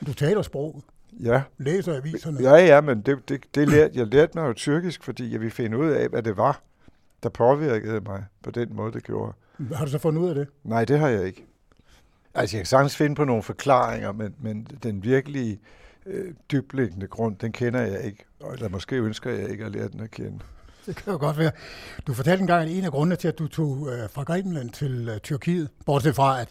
Du 0.07 0.15
taler 0.15 0.43
sproget, 0.43 0.83
Ja, 1.21 1.43
læser 1.59 1.97
aviserne. 1.97 2.41
Ja, 2.41 2.55
ja, 2.55 2.81
men 2.81 3.01
det, 3.01 3.29
det, 3.29 3.45
det 3.55 3.69
lærte, 3.69 3.99
jeg 3.99 4.07
lærte 4.07 4.39
mig 4.39 4.49
jo 4.49 4.53
tyrkisk, 4.53 5.03
fordi 5.03 5.33
jeg 5.33 5.41
ville 5.41 5.51
finde 5.51 5.79
ud 5.79 5.91
af, 5.91 6.09
hvad 6.09 6.23
det 6.23 6.37
var, 6.37 6.63
der 7.23 7.29
påvirkede 7.29 8.01
mig 8.01 8.25
på 8.43 8.51
den 8.51 8.77
måde, 8.77 8.93
det 8.93 9.05
gjorde. 9.05 9.33
Har 9.75 9.85
du 9.85 9.91
så 9.91 9.99
fundet 9.99 10.23
ud 10.23 10.29
af 10.29 10.35
det? 10.35 10.49
Nej, 10.65 10.85
det 10.85 10.99
har 10.99 11.09
jeg 11.09 11.27
ikke. 11.27 11.47
Altså, 12.35 12.57
jeg 12.57 12.61
kan 12.61 12.67
sagtens 12.67 12.97
finde 12.97 13.15
på 13.15 13.25
nogle 13.25 13.43
forklaringer, 13.43 14.13
men, 14.13 14.35
men 14.41 14.67
den 14.83 15.05
virkelige 15.05 15.61
øh, 16.07 16.35
dybliggende 16.53 17.07
grund, 17.07 17.37
den 17.37 17.53
kender 17.53 17.81
jeg 17.81 18.05
ikke. 18.05 18.25
Eller 18.53 18.69
måske 18.69 18.97
ønsker 18.97 19.31
jeg 19.31 19.51
ikke 19.51 19.65
at 19.65 19.73
lære 19.73 19.89
den 19.89 20.01
at 20.01 20.11
kende. 20.11 20.39
Det 20.87 20.97
kan 20.97 21.13
jo 21.13 21.19
godt 21.19 21.39
være. 21.39 21.53
Du 22.07 22.15
fortalte 22.15 22.41
engang, 22.41 22.71
at 22.71 22.77
en 22.77 22.85
af 22.85 22.91
grundene 22.91 23.17
til, 23.17 23.29
at 23.29 23.39
du 23.39 23.49
tog 23.49 23.89
øh, 23.93 24.11
fra 24.11 24.23
Grækenland 24.23 24.71
til 24.71 25.09
øh, 25.09 25.19
Tyrkiet, 25.19 25.69
bortset 25.87 26.15
fra, 26.15 26.41
at, 26.41 26.49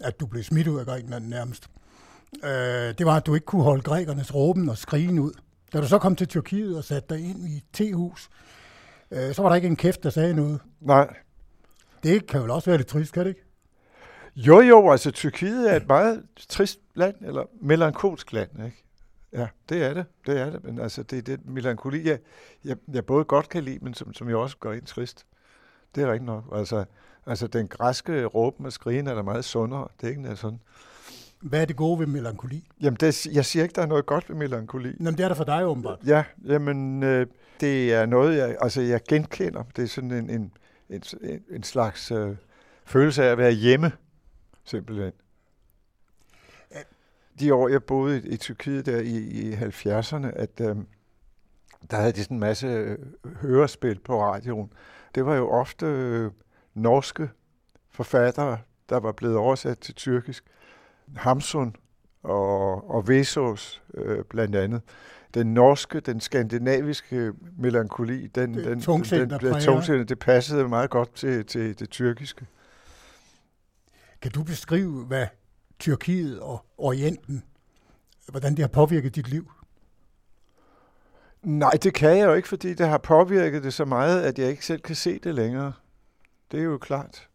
at 0.00 0.20
du 0.20 0.26
blev 0.26 0.42
smidt 0.42 0.68
ud 0.68 0.78
af 0.78 0.86
Grækenland 0.86 1.26
nærmest, 1.26 1.70
øh, 2.44 2.50
det 2.98 3.06
var, 3.06 3.16
at 3.16 3.26
du 3.26 3.34
ikke 3.34 3.44
kunne 3.44 3.62
holde 3.62 3.82
grækernes 3.82 4.34
råben 4.34 4.68
og 4.68 4.78
skrigen 4.78 5.18
ud. 5.18 5.32
Da 5.72 5.80
du 5.80 5.86
så 5.86 5.98
kom 5.98 6.16
til 6.16 6.28
Tyrkiet 6.28 6.76
og 6.76 6.84
satte 6.84 7.14
dig 7.14 7.24
ind 7.30 7.48
i 7.48 7.56
et 7.56 7.64
tehus, 7.72 8.28
øh, 9.10 9.34
så 9.34 9.42
var 9.42 9.48
der 9.48 9.56
ikke 9.56 9.68
en 9.68 9.76
kæft, 9.76 10.02
der 10.02 10.10
sagde 10.10 10.34
noget. 10.34 10.60
Nej. 10.80 11.14
Det 12.02 12.26
kan 12.26 12.42
vel 12.42 12.50
også 12.50 12.70
være 12.70 12.76
lidt 12.78 12.88
trist, 12.88 13.12
kan 13.12 13.22
det 13.22 13.28
ikke? 13.28 13.42
Jo, 14.36 14.60
jo, 14.60 14.90
altså 14.90 15.10
Tyrkiet 15.10 15.72
er 15.72 15.76
et 15.76 15.86
meget 15.88 16.22
trist 16.48 16.80
land, 16.94 17.14
eller 17.20 17.42
melankolsk 17.60 18.32
land, 18.32 18.50
ikke? 18.64 18.82
Ja, 19.32 19.46
det 19.68 19.82
er 19.82 19.94
det, 19.94 20.04
det 20.26 20.40
er 20.40 20.50
det, 20.50 20.64
men 20.64 20.78
altså 20.78 21.02
det 21.02 21.18
er 21.18 21.22
den 21.22 21.40
melankoli, 21.44 22.08
jeg, 22.08 22.18
jeg, 22.64 22.76
jeg 22.92 23.04
både 23.06 23.24
godt 23.24 23.48
kan 23.48 23.62
lide, 23.62 23.78
men 23.82 23.94
som, 23.94 24.14
som 24.14 24.28
jeg 24.28 24.36
også 24.36 24.56
gør 24.60 24.72
ind 24.72 24.86
trist. 24.86 25.26
Det 25.94 26.02
er 26.02 26.12
rigtigt 26.12 26.26
nok. 26.26 26.44
Altså, 26.54 26.84
altså 27.26 27.46
den 27.46 27.68
græske 27.68 28.24
råben 28.24 28.66
og 28.66 28.72
skrigen 28.72 29.06
er 29.06 29.14
der 29.14 29.22
meget 29.22 29.44
sundere, 29.44 29.88
det 30.00 30.06
er 30.06 30.10
ikke 30.10 30.22
noget 30.22 30.38
sådan. 30.38 30.60
Hvad 31.40 31.60
er 31.60 31.64
det 31.64 31.76
gode 31.76 32.00
ved 32.00 32.06
melankoli? 32.06 32.68
Jamen, 32.80 32.96
det, 33.00 33.26
jeg 33.26 33.44
siger 33.44 33.62
ikke, 33.62 33.74
der 33.74 33.82
er 33.82 33.86
noget 33.86 34.06
godt 34.06 34.28
ved 34.28 34.36
melankoli. 34.36 34.96
Jamen, 35.00 35.16
det 35.16 35.24
er 35.24 35.28
der 35.28 35.34
for 35.34 35.44
dig 35.44 35.66
åbenbart. 35.66 35.98
Ja, 36.06 36.24
jamen, 36.44 37.02
øh, 37.02 37.26
det 37.60 37.94
er 37.94 38.06
noget, 38.06 38.38
jeg, 38.38 38.56
altså, 38.60 38.80
jeg 38.80 39.00
genkender. 39.08 39.62
Det 39.76 39.84
er 39.84 39.88
sådan 39.88 40.10
en, 40.10 40.30
en, 40.30 40.52
en, 40.90 41.02
en 41.50 41.62
slags 41.62 42.10
øh, 42.10 42.36
følelse 42.84 43.24
af 43.24 43.32
at 43.32 43.38
være 43.38 43.52
hjemme, 43.52 43.92
simpelthen. 44.64 45.12
De 47.38 47.54
år, 47.54 47.68
jeg 47.68 47.84
boede 47.84 48.18
i, 48.18 48.28
i 48.28 48.36
Tyrkiet 48.36 48.86
der 48.86 49.00
i, 49.00 49.16
i 49.16 49.54
70'erne, 49.54 50.26
at 50.26 50.60
øh, 50.60 50.76
der 51.90 51.96
havde 51.96 52.12
de 52.12 52.22
sådan 52.22 52.36
en 52.36 52.40
masse 52.40 52.66
øh, 52.66 52.98
hørespil 53.24 53.98
på 53.98 54.22
radioen. 54.22 54.72
Det 55.14 55.26
var 55.26 55.34
jo 55.34 55.50
ofte 55.50 55.86
øh, 55.86 56.30
norske 56.74 57.30
forfattere, 57.90 58.58
der 58.88 58.96
var 58.96 59.12
blevet 59.12 59.36
oversat 59.36 59.78
til 59.78 59.94
tyrkisk. 59.94 60.44
Hamsun 61.16 61.76
og, 62.26 62.90
og 62.90 63.08
Vesos 63.08 63.82
øh, 63.94 64.24
blandt 64.24 64.56
andet. 64.56 64.82
Den 65.34 65.54
norske, 65.54 66.00
den 66.00 66.20
skandinaviske 66.20 67.32
melankoli, 67.58 68.26
den, 68.26 68.54
Det 68.54 68.64
den, 68.64 68.80
den, 68.80 69.30
den, 69.30 69.38
præger. 69.38 69.60
tungsind, 69.60 70.06
det 70.06 70.18
passede 70.18 70.68
meget 70.68 70.90
godt 70.90 71.14
til, 71.14 71.46
til 71.46 71.78
det 71.78 71.90
tyrkiske. 71.90 72.46
Kan 74.22 74.30
du 74.30 74.42
beskrive, 74.42 75.04
hvad 75.04 75.26
Tyrkiet 75.78 76.40
og 76.40 76.64
Orienten, 76.78 77.42
hvordan 78.26 78.52
det 78.52 78.58
har 78.58 78.68
påvirket 78.68 79.14
dit 79.14 79.28
liv? 79.28 79.50
Nej, 81.42 81.70
det 81.82 81.94
kan 81.94 82.18
jeg 82.18 82.26
jo 82.26 82.34
ikke, 82.34 82.48
fordi 82.48 82.74
det 82.74 82.88
har 82.88 82.98
påvirket 82.98 83.62
det 83.62 83.74
så 83.74 83.84
meget, 83.84 84.22
at 84.22 84.38
jeg 84.38 84.48
ikke 84.50 84.66
selv 84.66 84.80
kan 84.80 84.96
se 84.96 85.18
det 85.18 85.34
længere. 85.34 85.72
Det 86.52 86.60
er 86.60 86.64
jo 86.64 86.78
klart. 86.78 87.28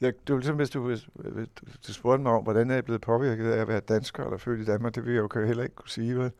Jeg, 0.00 0.12
det 0.26 0.34
var 0.34 0.38
ligesom, 0.38 0.56
hvis 0.56 0.70
du, 0.70 0.86
hvis, 0.86 1.08
hvis 1.14 1.78
du 1.86 1.92
spurgte 1.92 2.22
mig 2.22 2.32
om, 2.32 2.42
hvordan 2.42 2.70
er 2.70 2.74
jeg 2.74 2.84
blevet 2.84 3.00
påvirket 3.00 3.50
af 3.50 3.60
at 3.60 3.68
være 3.68 3.80
dansker 3.80 4.24
eller 4.24 4.38
født 4.38 4.60
i 4.60 4.64
Danmark, 4.64 4.94
det 4.94 5.04
vil 5.04 5.14
jeg 5.14 5.20
jo 5.34 5.46
heller 5.46 5.62
ikke 5.62 5.74
kunne 5.74 5.90
sige, 5.90 6.18
vel? 6.18 6.30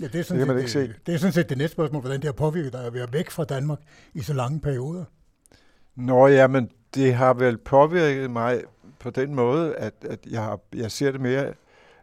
Ja, 0.00 0.06
det 0.06 0.14
er 0.14 0.22
sådan, 0.22 0.48
Det 0.48 0.70
set, 0.70 0.82
ikke 0.82 0.92
det, 0.92 1.06
det 1.06 1.14
er 1.14 1.18
sådan 1.18 1.32
set 1.32 1.48
det 1.48 1.58
næste 1.58 1.72
spørgsmål, 1.72 2.00
hvordan 2.00 2.20
det 2.20 2.24
har 2.24 2.32
påvirket 2.32 2.72
dig 2.72 2.86
at 2.86 2.94
være 2.94 3.12
væk 3.12 3.30
fra 3.30 3.44
Danmark 3.44 3.78
i 4.14 4.22
så 4.22 4.32
lange 4.32 4.60
perioder. 4.60 5.04
Nå 5.96 6.26
ja, 6.26 6.46
men 6.46 6.70
det 6.94 7.14
har 7.14 7.34
vel 7.34 7.58
påvirket 7.58 8.30
mig 8.30 8.62
på 8.98 9.10
den 9.10 9.34
måde, 9.34 9.76
at, 9.76 9.94
at 10.00 10.26
jeg, 10.30 10.42
har, 10.42 10.60
jeg 10.74 10.90
ser 10.90 11.12
det 11.12 11.20
mere 11.20 11.52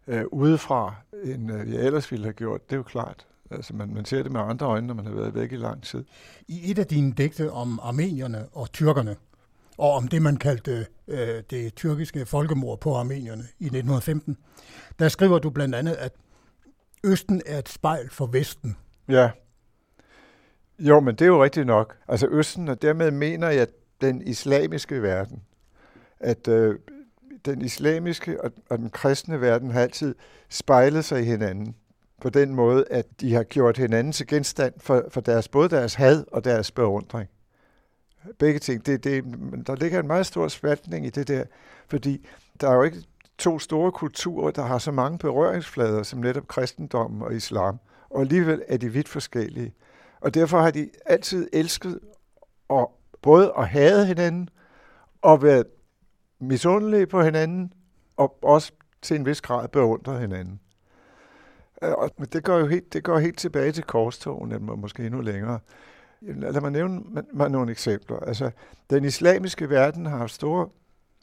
øh, 0.07 0.23
udefra, 0.31 0.95
end 1.23 1.51
øh, 1.51 1.73
jeg 1.73 1.85
ellers 1.85 2.11
ville 2.11 2.25
have 2.25 2.33
gjort. 2.33 2.69
Det 2.69 2.75
er 2.75 2.77
jo 2.77 2.83
klart. 2.83 3.27
Altså, 3.51 3.75
man, 3.75 3.93
man 3.93 4.05
ser 4.05 4.23
det 4.23 4.31
med 4.31 4.41
andre 4.41 4.65
øjne, 4.65 4.87
når 4.87 4.93
man 4.93 5.05
har 5.05 5.13
været 5.13 5.35
væk 5.35 5.51
i 5.51 5.55
lang 5.55 5.83
tid. 5.83 6.03
I 6.47 6.71
et 6.71 6.79
af 6.79 6.87
dine 6.87 7.13
digte 7.13 7.51
om 7.51 7.79
armenierne 7.83 8.45
og 8.53 8.71
tyrkerne, 8.71 9.15
og 9.77 9.91
om 9.91 10.07
det, 10.07 10.21
man 10.21 10.37
kaldte 10.37 10.85
øh, 11.07 11.43
det 11.49 11.75
tyrkiske 11.75 12.25
folkemord 12.25 12.79
på 12.79 12.95
armenierne 12.95 13.43
i 13.59 13.65
1915, 13.65 14.37
der 14.99 15.09
skriver 15.09 15.39
du 15.39 15.49
blandt 15.49 15.75
andet, 15.75 15.93
at 15.93 16.13
Østen 17.03 17.41
er 17.45 17.59
et 17.59 17.69
spejl 17.69 18.09
for 18.09 18.25
Vesten. 18.25 18.77
Ja. 19.09 19.29
Jo, 20.79 20.99
men 20.99 21.15
det 21.15 21.21
er 21.21 21.29
jo 21.29 21.43
rigtigt 21.43 21.67
nok. 21.67 21.97
Altså 22.07 22.27
Østen, 22.27 22.67
og 22.67 22.81
dermed 22.81 23.11
mener 23.11 23.49
jeg 23.49 23.67
den 24.01 24.27
islamiske 24.27 25.01
verden. 25.01 25.43
At 26.19 26.47
øh, 26.47 26.79
den 27.45 27.61
islamiske 27.61 28.43
og, 28.43 28.51
og 28.69 28.77
den 28.77 28.89
kristne 28.89 29.41
verden 29.41 29.71
har 29.71 29.81
altid 29.81 30.15
spejlet 30.49 31.05
sig 31.05 31.21
i 31.21 31.25
hinanden. 31.25 31.75
På 32.21 32.29
den 32.29 32.55
måde, 32.55 32.85
at 32.89 33.05
de 33.21 33.33
har 33.33 33.43
gjort 33.43 33.77
hinanden 33.77 34.13
til 34.13 34.27
genstand 34.27 34.73
for, 34.77 35.05
for 35.09 35.21
deres, 35.21 35.47
både 35.47 35.69
deres 35.69 35.93
had 35.93 36.23
og 36.31 36.43
deres 36.43 36.71
beundring 36.71 37.29
begge 38.39 38.59
ting. 38.59 38.85
Det, 38.85 39.03
det, 39.03 39.23
der 39.67 39.75
ligger 39.75 39.99
en 39.99 40.07
meget 40.07 40.25
stor 40.25 40.47
spaltning 40.47 41.05
i 41.05 41.09
det 41.09 41.27
der, 41.27 41.43
fordi 41.87 42.27
der 42.61 42.69
er 42.69 42.75
jo 42.75 42.83
ikke 42.83 43.03
to 43.37 43.59
store 43.59 43.91
kulturer, 43.91 44.51
der 44.51 44.63
har 44.63 44.77
så 44.77 44.91
mange 44.91 45.17
berøringsflader 45.17 46.03
som 46.03 46.19
netop 46.19 46.47
kristendommen 46.47 47.21
og 47.21 47.35
islam, 47.35 47.79
og 48.09 48.21
alligevel 48.21 48.61
er 48.67 48.77
de 48.77 48.89
vidt 48.89 49.09
forskellige. 49.09 49.73
Og 50.21 50.33
derfor 50.33 50.61
har 50.61 50.71
de 50.71 50.89
altid 51.05 51.49
elsket 51.53 51.99
at, 52.69 52.87
både 53.21 53.53
at 53.57 53.67
hade 53.67 54.05
hinanden, 54.05 54.49
og 55.21 55.43
været 55.43 55.65
misundelige 56.39 57.07
på 57.07 57.21
hinanden, 57.21 57.73
og 58.17 58.43
også 58.43 58.71
til 59.01 59.15
en 59.15 59.25
vis 59.25 59.41
grad 59.41 59.67
beundre 59.67 60.19
hinanden. 60.19 60.59
Øh, 61.83 61.91
og 61.91 62.33
det 62.33 62.43
går 62.43 62.57
jo 62.57 62.67
helt, 62.67 62.93
det 62.93 63.03
går 63.03 63.19
helt 63.19 63.37
tilbage 63.37 63.71
til 63.71 63.83
korstogene, 63.83 64.59
måske 64.59 65.05
endnu 65.05 65.21
længere. 65.21 65.59
Lad 66.27 66.61
mig 66.61 66.71
nævne 66.71 67.01
mig 67.33 67.49
nogle 67.49 67.71
eksempler. 67.71 68.19
Altså, 68.19 68.51
den 68.89 69.05
islamiske 69.05 69.69
verden 69.69 70.05
har 70.05 70.17
haft 70.17 70.33
store 70.33 70.69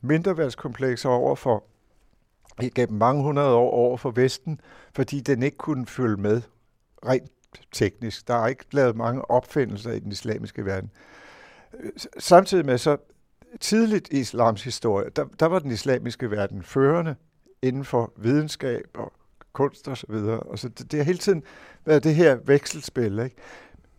mindreværdskomplekser 0.03 1.09
over 1.09 1.35
for 1.35 1.65
gennem 2.75 2.99
mange 2.99 3.23
hundrede 3.23 3.55
år 3.55 3.71
over 3.71 3.97
for 3.97 4.11
Vesten, 4.11 4.61
fordi 4.95 5.21
den 5.21 5.43
ikke 5.43 5.57
kunne 5.57 5.87
følge 5.87 6.17
med 6.17 6.43
rent 7.07 7.31
teknisk. 7.73 8.29
Der 8.29 8.35
er 8.35 8.47
ikke 8.47 8.65
lavet 8.73 8.97
mange 8.97 9.31
opfindelser 9.31 9.93
i 9.93 9.99
den 9.99 10.13
islamiske 10.13 10.65
verden. 10.65 10.91
Samtidig 12.19 12.67
med 12.67 12.79
så 12.79 12.97
tidligt 13.61 14.09
i 14.13 14.21
islams 14.21 14.65
historie, 14.65 15.11
der, 15.17 15.25
der 15.41 15.47
var 15.47 15.59
den 15.59 15.71
islamiske 15.71 16.31
verden 16.31 16.63
førende 16.63 17.15
inden 17.63 17.85
for 17.85 18.13
videnskab 18.17 18.85
og 18.95 19.13
kunst 19.53 19.89
og 19.89 19.97
så 19.97 20.07
videre. 20.09 20.41
Og 20.41 20.59
så 20.59 20.69
det, 20.69 20.93
det 20.93 20.99
har 20.99 21.05
hele 21.05 21.19
tiden 21.19 21.43
været 21.85 22.05
det 22.05 22.15
her 22.15 22.39
vekselspil. 22.45 23.19
Ikke? 23.19 23.37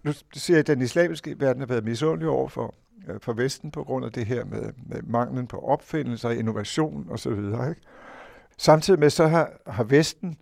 Nu 0.03 0.13
siger 0.33 0.57
jeg, 0.57 0.59
at 0.59 0.67
den 0.67 0.81
islamiske 0.81 1.39
verden 1.39 1.61
har 1.61 1.67
været 1.67 1.83
misundelig 1.83 2.29
over 2.29 2.47
for, 2.47 2.75
øh, 3.09 3.19
for 3.19 3.33
Vesten 3.33 3.71
på 3.71 3.83
grund 3.83 4.05
af 4.05 4.11
det 4.11 4.25
her 4.25 4.45
med, 4.45 4.73
med 4.85 5.01
manglen 5.01 5.47
på 5.47 5.59
opfindelser, 5.59 6.29
innovation 6.29 7.07
og 7.09 7.19
så 7.19 7.29
videre. 7.29 7.69
Ikke? 7.69 7.81
Samtidig 8.57 8.99
med 8.99 9.09
så 9.09 9.27
har, 9.27 9.51
har 9.67 9.83
Vesten 9.83 10.37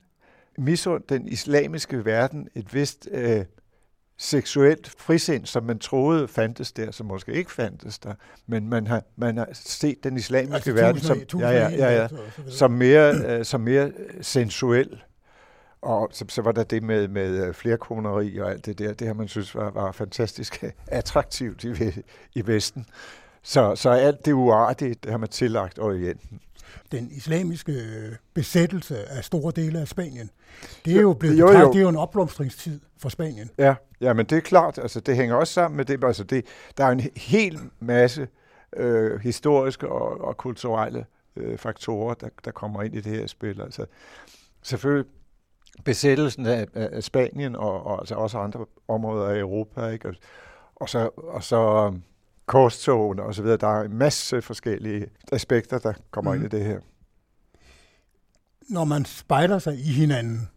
misundt 0.57 1.09
den 1.09 1.27
islamiske 1.27 2.05
verden 2.05 2.47
et 2.55 2.73
vist 2.73 3.07
øh, 3.11 3.45
seksuelt 4.17 4.89
frisind, 4.97 5.45
som 5.45 5.63
man 5.63 5.79
troede 5.79 6.27
fandtes 6.27 6.71
der, 6.71 6.91
som 6.91 7.05
måske 7.05 7.33
ikke 7.33 7.51
fandtes 7.51 7.99
der, 7.99 8.13
men 8.47 8.69
man 8.69 8.87
har, 8.87 9.03
man 9.15 9.37
har 9.37 9.47
set 9.53 10.03
den 10.03 10.17
islamiske 10.17 10.55
altså, 10.55 10.73
verden 10.73 11.01
som, 11.01 11.39
ja, 11.39 11.49
ja, 11.49 11.69
ja, 11.69 12.01
ja, 12.01 12.07
som, 12.49 12.71
mere, 12.71 13.15
øh, 13.15 13.45
som 13.45 13.61
mere 13.61 13.91
sensuel. 14.21 15.03
Og 15.81 16.09
så, 16.11 16.25
så 16.29 16.41
var 16.41 16.51
der 16.51 16.63
det 16.63 16.83
med, 16.83 17.07
med 17.07 17.45
øh, 17.47 17.53
flerkoneri 17.53 18.37
og 18.37 18.51
alt 18.51 18.65
det 18.65 18.79
der, 18.79 18.93
det 18.93 19.07
har 19.07 19.13
man 19.13 19.27
synes 19.27 19.55
var, 19.55 19.69
var 19.71 19.91
fantastisk 19.91 20.63
attraktivt 20.87 21.63
i, 21.63 22.01
i 22.35 22.47
Vesten. 22.47 22.85
Så, 23.43 23.75
så 23.75 23.89
alt 23.89 24.25
det 24.25 24.33
uartige, 24.33 24.95
det 25.03 25.11
har 25.11 25.17
man 25.17 25.29
tillagt 25.29 25.79
Orienten 25.79 26.39
den 26.91 27.09
islamiske 27.11 27.71
øh, 27.71 28.15
besættelse 28.33 29.09
af 29.09 29.23
store 29.23 29.51
dele 29.55 29.79
af 29.79 29.87
Spanien. 29.87 30.29
Det 30.85 30.97
er 30.97 31.01
jo 31.01 31.13
blevet 31.13 31.39
jo, 31.39 31.51
jo. 31.51 31.71
det 31.71 31.77
er 31.77 31.81
jo 31.81 31.89
en 31.89 31.95
opblomstringstid 31.95 32.79
for 32.97 33.09
Spanien. 33.09 33.49
Ja, 33.57 33.75
ja, 34.01 34.13
men 34.13 34.25
det 34.25 34.37
er 34.37 34.41
klart, 34.41 34.77
altså 34.77 34.99
det 34.99 35.15
hænger 35.15 35.35
også 35.35 35.53
sammen 35.53 35.77
med 35.77 35.85
det, 35.85 36.03
altså 36.03 36.23
det, 36.23 36.45
der 36.77 36.85
er 36.85 36.89
en 36.91 37.01
hel 37.15 37.59
masse 37.79 38.27
øh, 38.75 39.19
historiske 39.19 39.89
og, 39.89 40.21
og 40.21 40.37
kulturelle 40.37 41.05
øh, 41.35 41.57
faktorer, 41.57 42.13
der, 42.13 42.29
der 42.45 42.51
kommer 42.51 42.83
ind 42.83 42.95
i 42.95 43.01
det 43.01 43.11
her 43.11 43.27
spil. 43.27 43.61
Altså 43.61 43.85
selvfølgelig 44.61 45.05
besættelsen 45.85 46.45
af, 46.45 46.67
af 46.73 47.03
Spanien 47.03 47.55
og, 47.55 47.85
og 47.85 47.99
altså 47.99 48.15
også 48.15 48.37
andre 48.37 48.65
områder 48.87 49.27
af 49.27 49.39
Europa, 49.39 49.87
ikke? 49.87 50.07
Og, 50.07 50.15
og 50.75 50.89
så, 50.89 51.09
og 51.17 51.43
så 51.43 51.93
korstogene 52.45 53.23
osv. 53.23 53.45
Der 53.45 53.67
er 53.67 53.81
en 53.81 53.97
masse 53.97 54.41
forskellige 54.41 55.07
aspekter, 55.31 55.79
der 55.79 55.93
kommer 56.11 56.33
mm. 56.33 56.43
ind 56.43 56.53
i 56.53 56.57
det 56.57 56.65
her. 56.65 56.79
Når 58.69 58.83
man 58.83 59.05
spejler 59.05 59.59
sig 59.59 59.73
i 59.73 59.91
hinanden, 59.91 60.49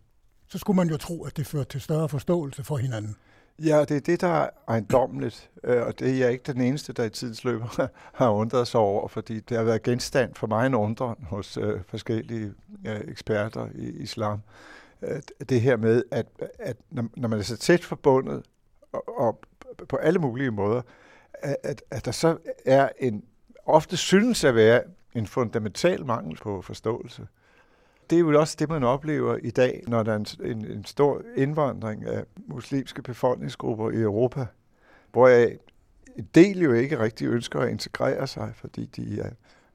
så 0.48 0.58
skulle 0.58 0.76
man 0.76 0.88
jo 0.88 0.96
tro, 0.96 1.24
at 1.24 1.36
det 1.36 1.46
fører 1.46 1.64
til 1.64 1.80
større 1.80 2.08
forståelse 2.08 2.64
for 2.64 2.76
hinanden. 2.76 3.16
Ja, 3.58 3.80
det 3.80 3.96
er 3.96 4.00
det, 4.00 4.20
der 4.20 4.28
er 4.28 4.50
ejendommeligt, 4.68 5.50
øh, 5.64 5.86
og 5.86 5.98
det 5.98 6.10
er 6.10 6.14
jeg 6.14 6.32
ikke 6.32 6.52
den 6.52 6.60
eneste, 6.60 6.92
der 6.92 7.04
i 7.04 7.10
tidens 7.10 7.44
løb 7.44 7.60
har 8.20 8.30
undret 8.30 8.68
sig 8.68 8.80
over, 8.80 9.08
fordi 9.08 9.40
det 9.40 9.56
har 9.56 9.64
været 9.64 9.82
genstand 9.82 10.34
for 10.34 10.46
mig 10.46 10.66
en 10.66 10.74
undren 10.74 11.16
hos 11.22 11.56
øh, 11.56 11.80
forskellige 11.88 12.52
øh, 12.86 13.00
eksperter 13.08 13.68
i 13.74 13.88
islam. 13.88 14.40
Det 15.48 15.60
her 15.60 15.76
med, 15.76 16.02
at, 16.10 16.26
at 16.58 16.76
når 16.90 17.28
man 17.28 17.38
er 17.38 17.42
så 17.42 17.56
tæt 17.56 17.84
forbundet, 17.84 18.42
og, 18.92 19.18
og 19.20 19.40
på 19.88 19.96
alle 19.96 20.18
mulige 20.18 20.50
måder, 20.50 20.82
at, 21.42 21.82
at 21.90 22.04
der 22.04 22.10
så 22.10 22.38
er 22.64 22.88
en, 22.98 23.24
ofte 23.66 23.96
synes 23.96 24.44
at 24.44 24.54
være 24.54 24.82
en 25.14 25.26
fundamental 25.26 26.06
mangel 26.06 26.36
på 26.36 26.62
forståelse. 26.62 27.26
Det 28.10 28.16
er 28.16 28.20
jo 28.20 28.40
også 28.40 28.56
det, 28.58 28.68
man 28.68 28.82
oplever 28.84 29.36
i 29.36 29.50
dag, 29.50 29.84
når 29.88 30.02
der 30.02 30.12
er 30.12 30.16
en, 30.16 30.26
en, 30.44 30.64
en 30.64 30.84
stor 30.84 31.22
indvandring 31.36 32.04
af 32.04 32.24
muslimske 32.46 33.02
befolkningsgrupper 33.02 33.90
i 33.90 34.00
Europa, 34.00 34.46
hvor 35.12 35.28
en 35.28 36.28
del 36.34 36.60
jo 36.60 36.72
ikke 36.72 36.98
rigtig 36.98 37.28
ønsker 37.28 37.60
at 37.60 37.70
integrere 37.70 38.26
sig, 38.26 38.52
fordi 38.54 38.86
de 38.86 39.20
er 39.20 39.30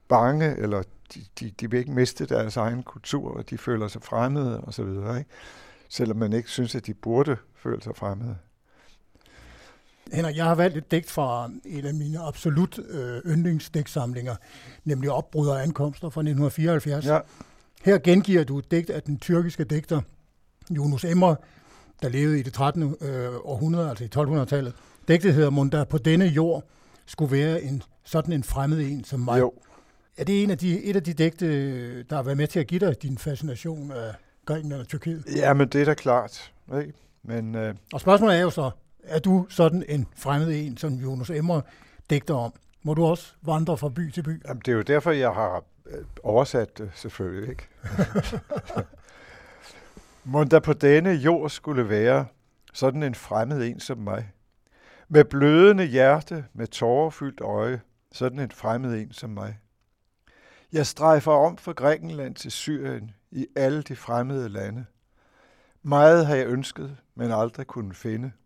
bange, 0.07 0.57
eller 0.57 0.83
de, 1.13 1.25
de, 1.39 1.51
de 1.59 1.71
vil 1.71 1.79
ikke 1.79 1.91
miste 1.91 2.25
deres 2.25 2.57
egen 2.57 2.83
kultur, 2.83 3.37
og 3.37 3.49
de 3.49 3.57
føler 3.57 3.87
sig 3.87 4.03
fremmede 4.03 4.61
osv., 4.61 4.87
ikke? 5.17 5.25
selvom 5.89 6.17
man 6.17 6.33
ikke 6.33 6.49
synes, 6.49 6.75
at 6.75 6.85
de 6.85 6.93
burde 6.93 7.37
føle 7.55 7.81
sig 7.81 7.95
fremmede. 7.95 8.37
Henrik, 10.13 10.37
jeg 10.37 10.45
har 10.45 10.55
valgt 10.55 10.77
et 10.77 10.91
digt 10.91 11.11
fra 11.11 11.51
en 11.65 11.85
af 11.85 11.93
mine 11.93 12.19
absolut 12.19 12.79
øh, 12.89 13.21
yndlingsdigtsamlinger, 13.25 14.35
nemlig 14.83 15.11
Opbrud 15.11 15.47
og 15.47 15.63
ankomster 15.63 16.09
fra 16.09 16.21
1974. 16.21 17.05
Ja. 17.05 17.19
Her 17.83 17.97
gengiver 17.97 18.43
du 18.43 18.59
et 18.59 18.71
digt 18.71 18.89
af 18.89 19.03
den 19.03 19.19
tyrkiske 19.19 19.63
digter 19.63 20.01
Yunus 20.71 21.05
Emre, 21.05 21.35
der 22.01 22.09
levede 22.09 22.39
i 22.39 22.43
det 22.43 22.53
13. 22.53 22.95
Øh, 23.01 23.29
århundrede, 23.43 23.89
altså 23.89 24.03
i 24.03 24.09
1200-tallet. 24.15 24.73
Digtet 25.07 25.33
hedder, 25.33 25.49
Munda 25.49 25.83
på 25.83 25.97
denne 25.97 26.25
jord 26.25 26.63
skulle 27.05 27.31
være 27.31 27.63
en 27.63 27.83
sådan 28.03 28.33
en 28.33 28.43
fremmed 28.43 28.79
en 28.79 29.03
som 29.03 29.19
mig. 29.19 29.39
Jo. 29.39 29.53
Er 30.17 30.23
det 30.23 30.43
en 30.43 30.49
af 30.49 30.57
de, 30.57 30.83
et 30.83 30.95
af 30.95 31.03
de 31.03 31.13
digte, 31.13 32.03
der 32.03 32.15
har 32.15 32.23
været 32.23 32.37
med 32.37 32.47
til 32.47 32.59
at 32.59 32.67
give 32.67 32.79
dig 32.79 33.01
din 33.01 33.17
fascination 33.17 33.91
af 33.91 34.13
Grækenland 34.45 34.81
og 34.81 34.87
Tyrkiet? 34.87 35.25
Ja, 35.35 35.53
men 35.53 35.67
det 35.67 35.81
er 35.81 35.85
da 35.85 35.93
klart. 35.93 36.53
Ikke? 36.79 36.93
Men, 37.23 37.55
øh... 37.55 37.75
Og 37.93 38.01
spørgsmålet 38.01 38.37
er 38.37 38.41
jo 38.41 38.49
så, 38.49 38.71
er 39.03 39.19
du 39.19 39.45
sådan 39.49 39.83
en 39.87 40.07
fremmed 40.15 40.55
en, 40.55 40.77
som 40.77 40.93
Jonas 40.93 41.29
Emmer 41.29 41.61
digter 42.09 42.33
om? 42.35 42.53
Må 42.83 42.93
du 42.93 43.05
også 43.05 43.33
vandre 43.41 43.77
fra 43.77 43.89
by 43.89 44.11
til 44.11 44.23
by? 44.23 44.41
Jamen, 44.47 44.61
det 44.65 44.71
er 44.71 44.75
jo 44.75 44.81
derfor, 44.81 45.11
jeg 45.11 45.31
har 45.31 45.63
øh, 45.85 46.05
oversat 46.23 46.77
det 46.77 46.91
selvfølgelig, 46.95 47.49
ikke? 47.49 47.67
Må 50.23 50.43
der 50.43 50.59
på 50.59 50.73
denne 50.73 51.09
jord 51.09 51.49
skulle 51.49 51.89
være 51.89 52.25
sådan 52.73 53.03
en 53.03 53.15
fremmed 53.15 53.67
en 53.67 53.79
som 53.79 53.97
mig. 53.97 54.31
Med 55.09 55.23
blødende 55.23 55.85
hjerte, 55.85 56.45
med 56.53 56.67
tårerfyldt 56.67 57.41
øje, 57.41 57.81
sådan 58.11 58.39
en 58.39 58.51
fremmed 58.51 58.93
en 58.93 59.11
som 59.11 59.29
mig. 59.29 59.57
Jeg 60.71 60.87
strejfer 60.87 61.31
om 61.31 61.57
fra 61.57 61.71
Grækenland 61.71 62.35
til 62.35 62.51
Syrien 62.51 63.11
i 63.31 63.47
alle 63.55 63.81
de 63.81 63.95
fremmede 63.95 64.49
lande. 64.49 64.85
Meget 65.83 66.25
har 66.25 66.35
jeg 66.35 66.47
ønsket, 66.47 66.97
men 67.15 67.31
aldrig 67.31 67.67
kunne 67.67 67.93
finde– 67.93 68.31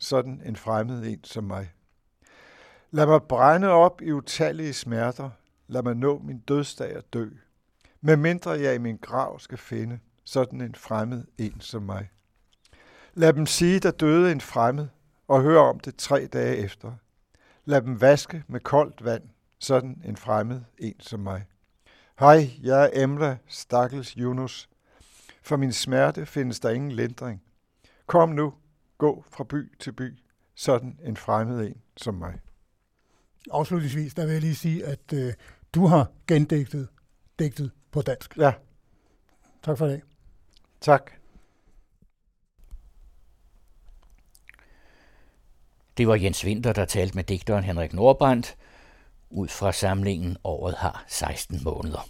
sådan 0.00 0.42
en 0.44 0.56
fremmed 0.56 1.06
en 1.06 1.24
som 1.24 1.44
mig. 1.44 1.72
Lad 2.90 3.06
mig 3.06 3.22
brænde 3.22 3.68
op 3.68 4.02
i 4.02 4.12
utallige 4.12 4.72
smerter. 4.72 5.30
Lad 5.66 5.82
mig 5.82 5.94
nå 5.94 6.18
min 6.18 6.38
dødsdag 6.38 6.96
og 6.96 7.04
dø. 7.12 7.28
Med 8.00 8.16
mindre 8.16 8.50
jeg 8.50 8.74
i 8.74 8.78
min 8.78 8.96
grav 8.96 9.40
skal 9.40 9.58
finde 9.58 9.98
sådan 10.24 10.60
en 10.60 10.74
fremmed 10.74 11.24
en 11.38 11.60
som 11.60 11.82
mig. 11.82 12.10
Lad 13.14 13.32
dem 13.32 13.46
sige, 13.46 13.80
der 13.80 13.90
døde 13.90 14.32
en 14.32 14.40
fremmed, 14.40 14.88
og 15.28 15.42
høre 15.42 15.60
om 15.60 15.80
det 15.80 15.96
tre 15.96 16.26
dage 16.26 16.56
efter. 16.56 16.92
Lad 17.64 17.82
dem 17.82 18.00
vaske 18.00 18.44
med 18.48 18.60
koldt 18.60 19.04
vand, 19.04 19.22
sådan 19.58 20.02
en 20.04 20.16
fremmed 20.16 20.60
en 20.78 21.00
som 21.00 21.20
mig. 21.20 21.46
Hej, 22.20 22.50
jeg 22.62 22.84
er 22.84 23.02
Emla, 23.02 23.36
stakkels 23.46 24.10
Yunus. 24.10 24.68
For 25.42 25.56
min 25.56 25.72
smerte 25.72 26.26
findes 26.26 26.60
der 26.60 26.70
ingen 26.70 26.92
lindring. 26.92 27.42
Kom 28.06 28.28
nu, 28.28 28.54
gå 28.98 29.24
fra 29.30 29.44
by 29.44 29.78
til 29.78 29.92
by, 29.92 30.18
sådan 30.54 30.98
en 31.02 31.16
fremmed 31.16 31.66
en 31.66 31.82
som 31.96 32.14
mig. 32.14 32.40
Afslutningsvis, 33.50 34.14
der 34.14 34.24
vil 34.24 34.32
jeg 34.32 34.40
lige 34.40 34.54
sige, 34.54 34.86
at 34.86 35.12
øh, 35.14 35.32
du 35.74 35.86
har 35.86 36.10
gendægtet 36.26 36.88
digtet 37.38 37.70
på 37.90 38.02
dansk. 38.02 38.36
Ja. 38.36 38.52
Tak 39.62 39.78
for 39.78 39.86
det. 39.86 40.00
Tak. 40.80 41.10
Det 45.96 46.08
var 46.08 46.14
Jens 46.14 46.44
Winter, 46.44 46.72
der 46.72 46.84
talte 46.84 47.14
med 47.14 47.24
digteren 47.24 47.64
Henrik 47.64 47.92
Nordbrandt 47.92 48.56
ud 49.30 49.48
fra 49.48 49.72
samlingen 49.72 50.36
Året 50.44 50.74
har 50.74 51.04
16 51.08 51.60
måneder. 51.64 52.08